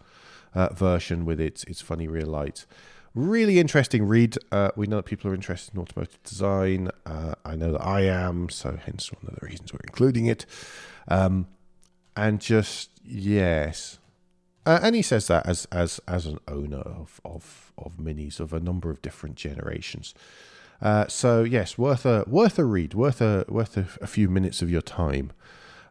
uh, 0.53 0.73
version 0.73 1.23
with 1.23 1.39
its 1.39 1.63
its 1.65 1.81
funny 1.81 2.07
rear 2.07 2.25
lights. 2.25 2.65
Really 3.13 3.59
interesting 3.59 4.05
read. 4.05 4.37
Uh, 4.51 4.71
we 4.75 4.87
know 4.87 4.97
that 4.97 5.05
people 5.05 5.29
are 5.29 5.35
interested 5.35 5.75
in 5.75 5.81
automotive 5.81 6.21
design. 6.23 6.89
Uh, 7.05 7.35
I 7.43 7.55
know 7.55 7.73
that 7.73 7.85
I 7.85 8.01
am, 8.01 8.49
so 8.49 8.77
hence 8.83 9.11
one 9.11 9.25
of 9.27 9.39
the 9.39 9.45
reasons 9.45 9.73
we're 9.73 9.79
including 9.83 10.27
it. 10.27 10.45
Um, 11.07 11.47
and 12.15 12.39
just 12.39 12.89
yes, 13.03 13.99
uh, 14.65 14.79
and 14.81 14.95
he 14.95 15.01
says 15.01 15.27
that 15.27 15.45
as 15.45 15.65
as 15.71 15.99
as 16.07 16.25
an 16.25 16.39
owner 16.47 16.79
of 16.79 17.21
of 17.23 17.71
of 17.77 17.97
minis 17.97 18.39
of 18.39 18.53
a 18.53 18.59
number 18.59 18.89
of 18.89 19.01
different 19.01 19.35
generations. 19.35 20.13
Uh, 20.81 21.07
so 21.07 21.43
yes, 21.43 21.77
worth 21.77 22.05
a 22.05 22.23
worth 22.27 22.57
a 22.57 22.65
read, 22.65 22.93
worth 22.93 23.21
a 23.21 23.45
worth 23.47 23.77
a, 23.77 23.87
a 24.01 24.07
few 24.07 24.27
minutes 24.27 24.61
of 24.61 24.69
your 24.69 24.81
time 24.81 25.31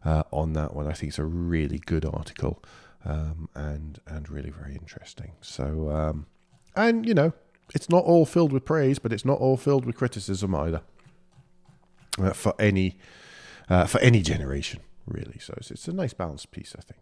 uh, 0.05 0.25
on 0.33 0.53
that 0.55 0.75
one. 0.75 0.87
I 0.87 0.93
think 0.93 1.11
it's 1.11 1.19
a 1.19 1.25
really 1.25 1.79
good 1.79 2.05
article 2.05 2.63
um, 3.05 3.49
and 3.55 4.01
and 4.07 4.29
really 4.29 4.51
very 4.51 4.75
interesting. 4.75 5.33
So 5.41 5.91
um, 5.91 6.27
and 6.75 7.07
you 7.07 7.15
know 7.15 7.33
it's 7.75 7.89
not 7.89 8.05
all 8.05 8.27
filled 8.27 8.53
with 8.53 8.65
praise, 8.65 8.99
but 8.99 9.13
it's 9.13 9.25
not 9.25 9.39
all 9.39 9.57
filled 9.57 9.85
with 9.85 9.97
criticism 9.97 10.55
either 10.55 10.83
uh, 12.19 12.33
for 12.33 12.55
any 12.59 12.99
uh, 13.69 13.87
for 13.87 14.01
any 14.01 14.23
generation 14.23 14.81
really. 15.07 15.39
So 15.39 15.55
it's, 15.57 15.71
it's 15.71 15.89
a 15.89 15.93
nice 15.93 16.13
balanced 16.13 16.51
piece, 16.51 16.75
I 16.79 16.83
think. 16.83 17.01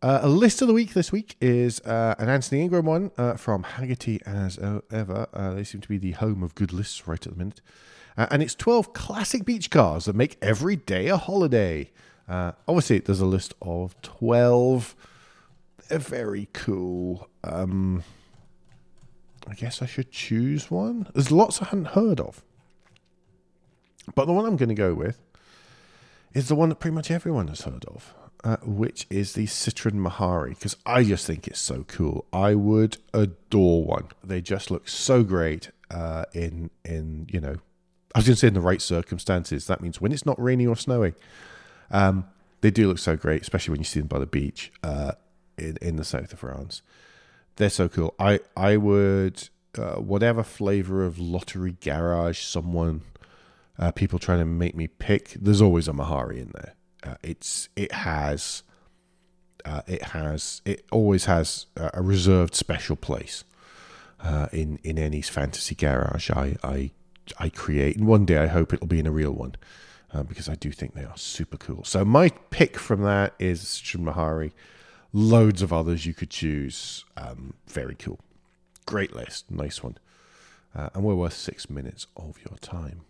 Uh, 0.00 0.20
a 0.22 0.28
list 0.28 0.62
of 0.62 0.68
the 0.68 0.74
week 0.74 0.94
this 0.94 1.10
week 1.10 1.34
is 1.40 1.80
uh, 1.80 2.14
an 2.20 2.28
Anthony 2.28 2.62
Ingram 2.62 2.86
one 2.86 3.10
uh, 3.18 3.34
from 3.34 3.64
Hagerty 3.64 4.22
as 4.22 4.56
ever. 4.92 5.26
Uh, 5.32 5.54
they 5.54 5.64
seem 5.64 5.80
to 5.80 5.88
be 5.88 5.98
the 5.98 6.12
home 6.12 6.44
of 6.44 6.54
good 6.54 6.72
lists 6.72 7.08
right 7.08 7.26
at 7.26 7.32
the 7.32 7.36
minute. 7.36 7.60
Uh, 8.16 8.28
and 8.30 8.40
it's 8.40 8.54
12 8.54 8.92
classic 8.92 9.44
beach 9.44 9.70
cars 9.70 10.04
that 10.04 10.14
make 10.14 10.38
every 10.40 10.76
day 10.76 11.08
a 11.08 11.16
holiday. 11.16 11.90
Uh, 12.28 12.52
obviously, 12.68 13.00
there's 13.00 13.20
a 13.20 13.26
list 13.26 13.54
of 13.60 14.00
12. 14.02 14.94
They're 15.88 15.98
very 15.98 16.48
cool. 16.52 17.28
Um, 17.42 18.04
I 19.48 19.54
guess 19.54 19.82
I 19.82 19.86
should 19.86 20.12
choose 20.12 20.70
one. 20.70 21.08
There's 21.12 21.32
lots 21.32 21.60
I 21.60 21.66
hadn't 21.66 21.86
heard 21.86 22.20
of. 22.20 22.44
But 24.14 24.26
the 24.26 24.32
one 24.32 24.44
I'm 24.44 24.56
going 24.56 24.68
to 24.68 24.76
go 24.76 24.94
with 24.94 25.20
is 26.34 26.46
the 26.46 26.54
one 26.54 26.68
that 26.68 26.78
pretty 26.78 26.94
much 26.94 27.10
everyone 27.10 27.48
has 27.48 27.62
heard 27.62 27.84
of 27.86 28.14
uh, 28.44 28.56
which 28.62 29.06
is 29.10 29.32
the 29.32 29.46
Citroen 29.46 30.06
Méhari, 30.06 30.50
because 30.50 30.76
I 30.86 31.04
just 31.04 31.26
think 31.26 31.46
it's 31.46 31.60
so 31.60 31.84
cool. 31.88 32.26
I 32.32 32.54
would 32.54 32.98
adore 33.12 33.84
one. 33.84 34.08
They 34.22 34.40
just 34.40 34.70
look 34.70 34.88
so 34.88 35.22
great 35.22 35.70
uh, 35.90 36.24
in 36.32 36.70
in 36.84 37.26
you 37.30 37.40
know, 37.40 37.56
I 38.14 38.18
was 38.18 38.26
going 38.26 38.34
to 38.34 38.36
say 38.36 38.48
in 38.48 38.54
the 38.54 38.60
right 38.60 38.82
circumstances. 38.82 39.66
That 39.66 39.80
means 39.80 40.00
when 40.00 40.12
it's 40.12 40.26
not 40.26 40.40
raining 40.40 40.68
or 40.68 40.76
snowing. 40.76 41.14
Um, 41.90 42.26
they 42.60 42.70
do 42.70 42.88
look 42.88 42.98
so 42.98 43.16
great, 43.16 43.42
especially 43.42 43.72
when 43.72 43.80
you 43.80 43.84
see 43.84 44.00
them 44.00 44.08
by 44.08 44.18
the 44.18 44.26
beach 44.26 44.72
uh, 44.82 45.12
in 45.56 45.76
in 45.80 45.96
the 45.96 46.04
south 46.04 46.32
of 46.32 46.40
France. 46.40 46.82
They're 47.56 47.70
so 47.70 47.88
cool. 47.88 48.14
I 48.18 48.40
I 48.56 48.76
would 48.76 49.48
uh, 49.76 49.96
whatever 49.96 50.42
flavor 50.42 51.04
of 51.04 51.18
lottery 51.18 51.76
garage 51.80 52.40
someone 52.40 53.02
uh, 53.78 53.92
people 53.92 54.18
trying 54.18 54.40
to 54.40 54.44
make 54.44 54.74
me 54.74 54.86
pick. 54.86 55.36
There's 55.40 55.62
always 55.62 55.88
a 55.88 55.92
Méhari 55.92 56.38
in 56.38 56.50
there. 56.54 56.74
Uh, 57.04 57.14
it's 57.22 57.68
it 57.76 57.92
has 57.92 58.62
uh, 59.64 59.82
it 59.86 60.02
has 60.02 60.62
it 60.64 60.84
always 60.90 61.26
has 61.26 61.66
a 61.76 62.02
reserved 62.02 62.54
special 62.54 62.96
place 62.96 63.44
uh, 64.20 64.48
in 64.52 64.78
in 64.82 64.98
any 64.98 65.22
fantasy 65.22 65.74
garage 65.74 66.30
I, 66.30 66.56
I 66.62 66.90
I 67.38 67.48
create, 67.50 67.96
and 67.96 68.06
one 68.06 68.24
day 68.24 68.38
I 68.38 68.46
hope 68.46 68.72
it'll 68.72 68.86
be 68.86 68.98
in 68.98 69.06
a 69.06 69.12
real 69.12 69.32
one 69.32 69.54
uh, 70.12 70.22
because 70.22 70.48
I 70.48 70.54
do 70.54 70.72
think 70.72 70.94
they 70.94 71.04
are 71.04 71.16
super 71.16 71.56
cool. 71.56 71.84
So 71.84 72.04
my 72.04 72.30
pick 72.50 72.78
from 72.78 73.02
that 73.02 73.34
is 73.38 73.64
Méhari. 73.96 74.52
Loads 75.12 75.62
of 75.62 75.72
others 75.72 76.04
you 76.06 76.14
could 76.14 76.30
choose. 76.30 77.04
Um, 77.16 77.54
very 77.66 77.94
cool, 77.94 78.20
great 78.86 79.14
list, 79.14 79.50
nice 79.50 79.82
one, 79.82 79.96
uh, 80.74 80.90
and 80.94 81.02
we're 81.04 81.14
worth 81.14 81.34
six 81.34 81.70
minutes 81.70 82.06
of 82.16 82.38
your 82.48 82.58
time. 82.58 83.02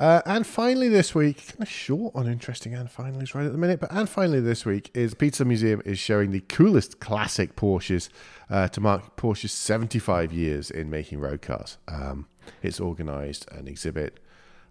Uh, 0.00 0.22
and 0.24 0.46
finally, 0.46 0.88
this 0.88 1.14
week, 1.14 1.46
kind 1.46 1.60
of 1.60 1.68
short 1.68 2.16
on 2.16 2.26
interesting 2.26 2.72
and 2.74 2.88
finallys 2.88 3.34
right 3.34 3.44
at 3.44 3.52
the 3.52 3.58
minute, 3.58 3.78
but 3.78 3.92
and 3.92 4.08
finally 4.08 4.40
this 4.40 4.64
week 4.64 4.90
is 4.94 5.12
Porsche 5.12 5.46
Museum 5.46 5.82
is 5.84 5.98
showing 5.98 6.30
the 6.30 6.40
coolest 6.40 7.00
classic 7.00 7.54
Porsches 7.54 8.08
uh, 8.48 8.66
to 8.68 8.80
mark 8.80 9.14
Porsche's 9.16 9.52
75 9.52 10.32
years 10.32 10.70
in 10.70 10.88
making 10.88 11.20
road 11.20 11.42
cars. 11.42 11.76
Um, 11.86 12.28
it's 12.62 12.80
organised 12.80 13.46
an 13.50 13.68
exhibit 13.68 14.20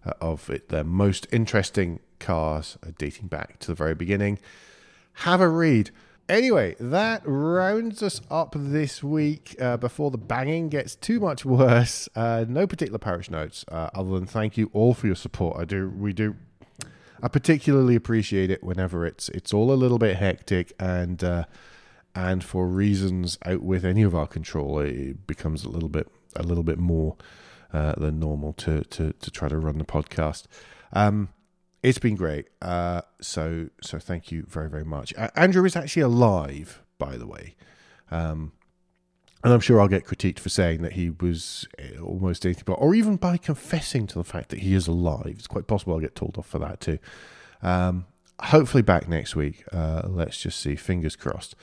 uh, 0.04 0.14
of 0.20 0.50
it, 0.50 0.70
their 0.70 0.84
most 0.84 1.28
interesting 1.32 2.00
cars 2.18 2.80
uh, 2.82 2.90
dating 2.98 3.28
back 3.28 3.60
to 3.60 3.68
the 3.68 3.76
very 3.76 3.94
beginning. 3.94 4.40
Have 5.14 5.42
a 5.42 5.48
read. 5.48 5.92
Anyway, 6.30 6.76
that 6.80 7.24
rounds 7.26 8.04
us 8.04 8.22
up 8.30 8.54
this 8.56 9.04
week 9.04 9.56
uh, 9.60 9.78
before 9.78 10.12
the 10.12 10.18
banging 10.18 10.70
gets 10.70 10.96
too 10.96 11.20
much 11.20 11.44
worse. 11.44 12.08
Uh, 12.16 12.46
no 12.48 12.68
particular 12.68 13.00
parish 13.00 13.32
notes, 13.32 13.66
uh, 13.72 13.90
other 13.96 14.12
than 14.12 14.28
thank 14.28 14.56
you 14.56 14.70
all 14.72 14.94
for 14.94 15.08
your 15.08 15.16
support. 15.16 15.60
I 15.60 15.66
do, 15.66 15.90
we 15.90 16.14
do, 16.14 16.36
I 17.24 17.30
particularly 17.30 17.96
appreciate 17.96 18.52
it 18.52 18.64
whenever 18.64 19.08
it's 19.08 19.30
it's 19.30 19.54
all 19.54 19.72
a 19.72 19.74
little 19.74 19.98
bit 19.98 20.18
hectic 20.18 20.72
and 20.80 21.24
uh, 21.24 21.46
and 22.14 22.44
for 22.44 22.68
reasons 22.68 23.40
out 23.46 23.64
with 23.64 23.84
any 23.84 24.04
of 24.04 24.14
our 24.14 24.28
control, 24.28 24.80
it 24.80 25.26
becomes 25.26 25.64
a 25.64 25.70
little 25.70 25.90
bit 25.90 26.08
a 26.36 26.44
little 26.44 26.64
bit 26.64 26.78
more 26.78 27.18
uh, 27.74 27.94
than 27.98 28.20
normal 28.20 28.54
to 28.54 28.84
to 28.84 29.14
to 29.14 29.32
try 29.32 29.48
to 29.48 29.58
run 29.58 29.80
the 29.80 29.84
podcast. 29.84 30.46
Um, 30.94 31.30
it's 31.84 31.98
been 31.98 32.16
great. 32.16 32.48
Uh, 32.62 33.02
so 33.22 33.70
so 33.82 34.00
thank 34.00 34.32
you 34.32 34.46
very 34.48 34.70
very 34.70 34.86
much. 34.86 35.14
Uh, 35.18 35.30
Andrew 35.36 35.66
is 35.66 35.76
actually 35.76 36.04
alive, 36.04 36.82
by 36.98 37.18
the 37.18 37.28
way, 37.28 37.56
um, 38.12 38.52
and 39.44 39.54
I'm 39.54 39.60
sure 39.60 39.80
I'll 39.80 39.88
get 39.88 40.06
critiqued 40.06 40.40
for 40.40 40.50
saying 40.50 40.82
that 40.82 40.94
he 40.94 41.10
was 41.10 41.68
uh, 41.80 42.02
almost 42.02 42.46
anything 42.46 42.64
but, 42.66 42.74
or 42.74 42.94
even 42.96 43.16
by 43.16 43.38
confessing 43.38 44.08
to 44.08 44.16
the 44.16 44.24
fact 44.24 44.50
that 44.50 44.60
he 44.60 44.74
is 44.74 44.88
alive. 44.88 45.36
It's 45.38 45.48
quite 45.48 45.68
possible 45.68 45.94
I'll 45.94 46.00
get 46.00 46.16
told 46.16 46.38
off 46.38 46.48
for 46.48 46.60
that 46.60 46.82
too. 46.82 47.00
Um, 47.62 48.06
hopefully 48.42 48.84
back 48.84 49.08
next 49.08 49.36
week. 49.36 49.64
Uh, 49.72 50.04
let's 50.06 50.42
just 50.42 50.60
see. 50.60 50.76
Fingers 50.76 51.16
crossed. 51.16 51.56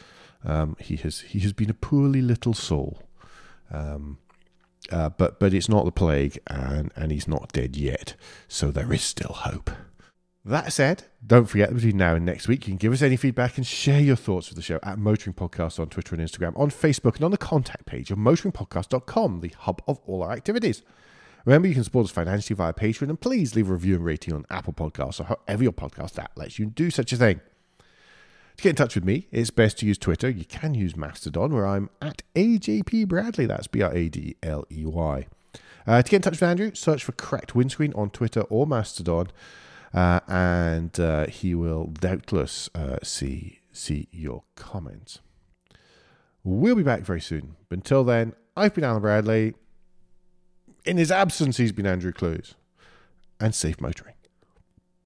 Um, 0.44 0.76
he 0.78 0.96
has 0.96 1.20
he 1.20 1.40
has 1.40 1.52
been 1.52 1.70
a 1.70 1.74
poorly 1.74 2.22
little 2.22 2.54
soul. 2.54 3.02
Um, 3.70 4.18
uh, 4.90 5.10
but 5.10 5.40
but 5.40 5.52
it's 5.52 5.68
not 5.68 5.84
the 5.84 5.92
plague, 5.92 6.38
and, 6.46 6.92
and 6.94 7.10
he's 7.10 7.26
not 7.26 7.52
dead 7.52 7.76
yet, 7.76 8.14
so 8.48 8.70
there 8.70 8.92
is 8.92 9.02
still 9.02 9.32
hope. 9.32 9.70
That 10.46 10.72
said, 10.72 11.02
don't 11.26 11.46
forget 11.46 11.70
that 11.70 11.74
between 11.74 11.96
now 11.96 12.14
and 12.14 12.24
next 12.24 12.46
week, 12.46 12.68
you 12.68 12.70
can 12.70 12.76
give 12.76 12.92
us 12.92 13.02
any 13.02 13.16
feedback 13.16 13.56
and 13.56 13.66
share 13.66 13.98
your 13.98 14.14
thoughts 14.14 14.48
with 14.48 14.54
the 14.54 14.62
show 14.62 14.78
at 14.84 14.96
Motoring 14.96 15.34
Podcast 15.34 15.80
on 15.80 15.88
Twitter 15.88 16.14
and 16.14 16.24
Instagram, 16.24 16.56
on 16.56 16.70
Facebook, 16.70 17.16
and 17.16 17.24
on 17.24 17.32
the 17.32 17.36
contact 17.36 17.84
page 17.84 18.12
of 18.12 18.18
motoringpodcast.com, 18.18 19.40
the 19.40 19.52
hub 19.58 19.82
of 19.88 19.98
all 20.06 20.22
our 20.22 20.30
activities. 20.30 20.82
Remember, 21.46 21.66
you 21.66 21.74
can 21.74 21.82
support 21.82 22.04
us 22.04 22.12
financially 22.12 22.54
via 22.54 22.72
Patreon, 22.72 23.08
and 23.08 23.20
please 23.20 23.56
leave 23.56 23.68
a 23.68 23.72
review 23.72 23.96
and 23.96 24.04
rating 24.04 24.34
on 24.34 24.46
Apple 24.48 24.72
Podcasts 24.72 25.18
or 25.18 25.24
however 25.24 25.64
your 25.64 25.72
podcast 25.72 26.16
app 26.16 26.30
lets 26.36 26.60
you 26.60 26.66
do 26.66 26.92
such 26.92 27.12
a 27.12 27.16
thing. 27.16 27.40
To 28.56 28.62
get 28.62 28.70
in 28.70 28.76
touch 28.76 28.94
with 28.94 29.04
me, 29.04 29.26
it's 29.32 29.50
best 29.50 29.78
to 29.78 29.86
use 29.86 29.98
Twitter. 29.98 30.30
You 30.30 30.44
can 30.44 30.74
use 30.74 30.96
Mastodon, 30.96 31.52
where 31.52 31.66
I'm 31.66 31.90
at 32.00 32.22
AJP 32.36 33.08
Bradley. 33.08 33.46
That's 33.46 33.66
B 33.66 33.82
R 33.82 33.92
A 33.92 34.08
D 34.08 34.36
L 34.44 34.64
E 34.70 34.86
Y. 34.86 35.26
Uh, 35.88 36.02
to 36.02 36.08
get 36.08 36.16
in 36.18 36.22
touch 36.22 36.34
with 36.34 36.44
Andrew, 36.44 36.70
search 36.72 37.02
for 37.02 37.10
Cracked 37.12 37.56
Windscreen 37.56 37.92
on 37.94 38.10
Twitter 38.10 38.42
or 38.42 38.64
Mastodon 38.64 39.26
uh, 39.94 40.20
and 40.28 40.98
uh, 40.98 41.26
he 41.26 41.54
will 41.54 41.86
doubtless 41.86 42.68
uh, 42.74 42.98
see 43.02 43.60
see 43.72 44.08
your 44.10 44.42
comments. 44.56 45.20
We'll 46.42 46.76
be 46.76 46.82
back 46.82 47.02
very 47.02 47.20
soon. 47.20 47.56
But 47.68 47.78
until 47.78 48.04
then, 48.04 48.34
I've 48.56 48.74
been 48.74 48.84
Alan 48.84 49.02
Bradley. 49.02 49.54
In 50.84 50.96
his 50.96 51.10
absence, 51.10 51.56
he's 51.56 51.72
been 51.72 51.86
Andrew 51.86 52.12
Clues. 52.12 52.54
And 53.40 53.54
safe 53.54 53.80
motoring. 53.80 54.15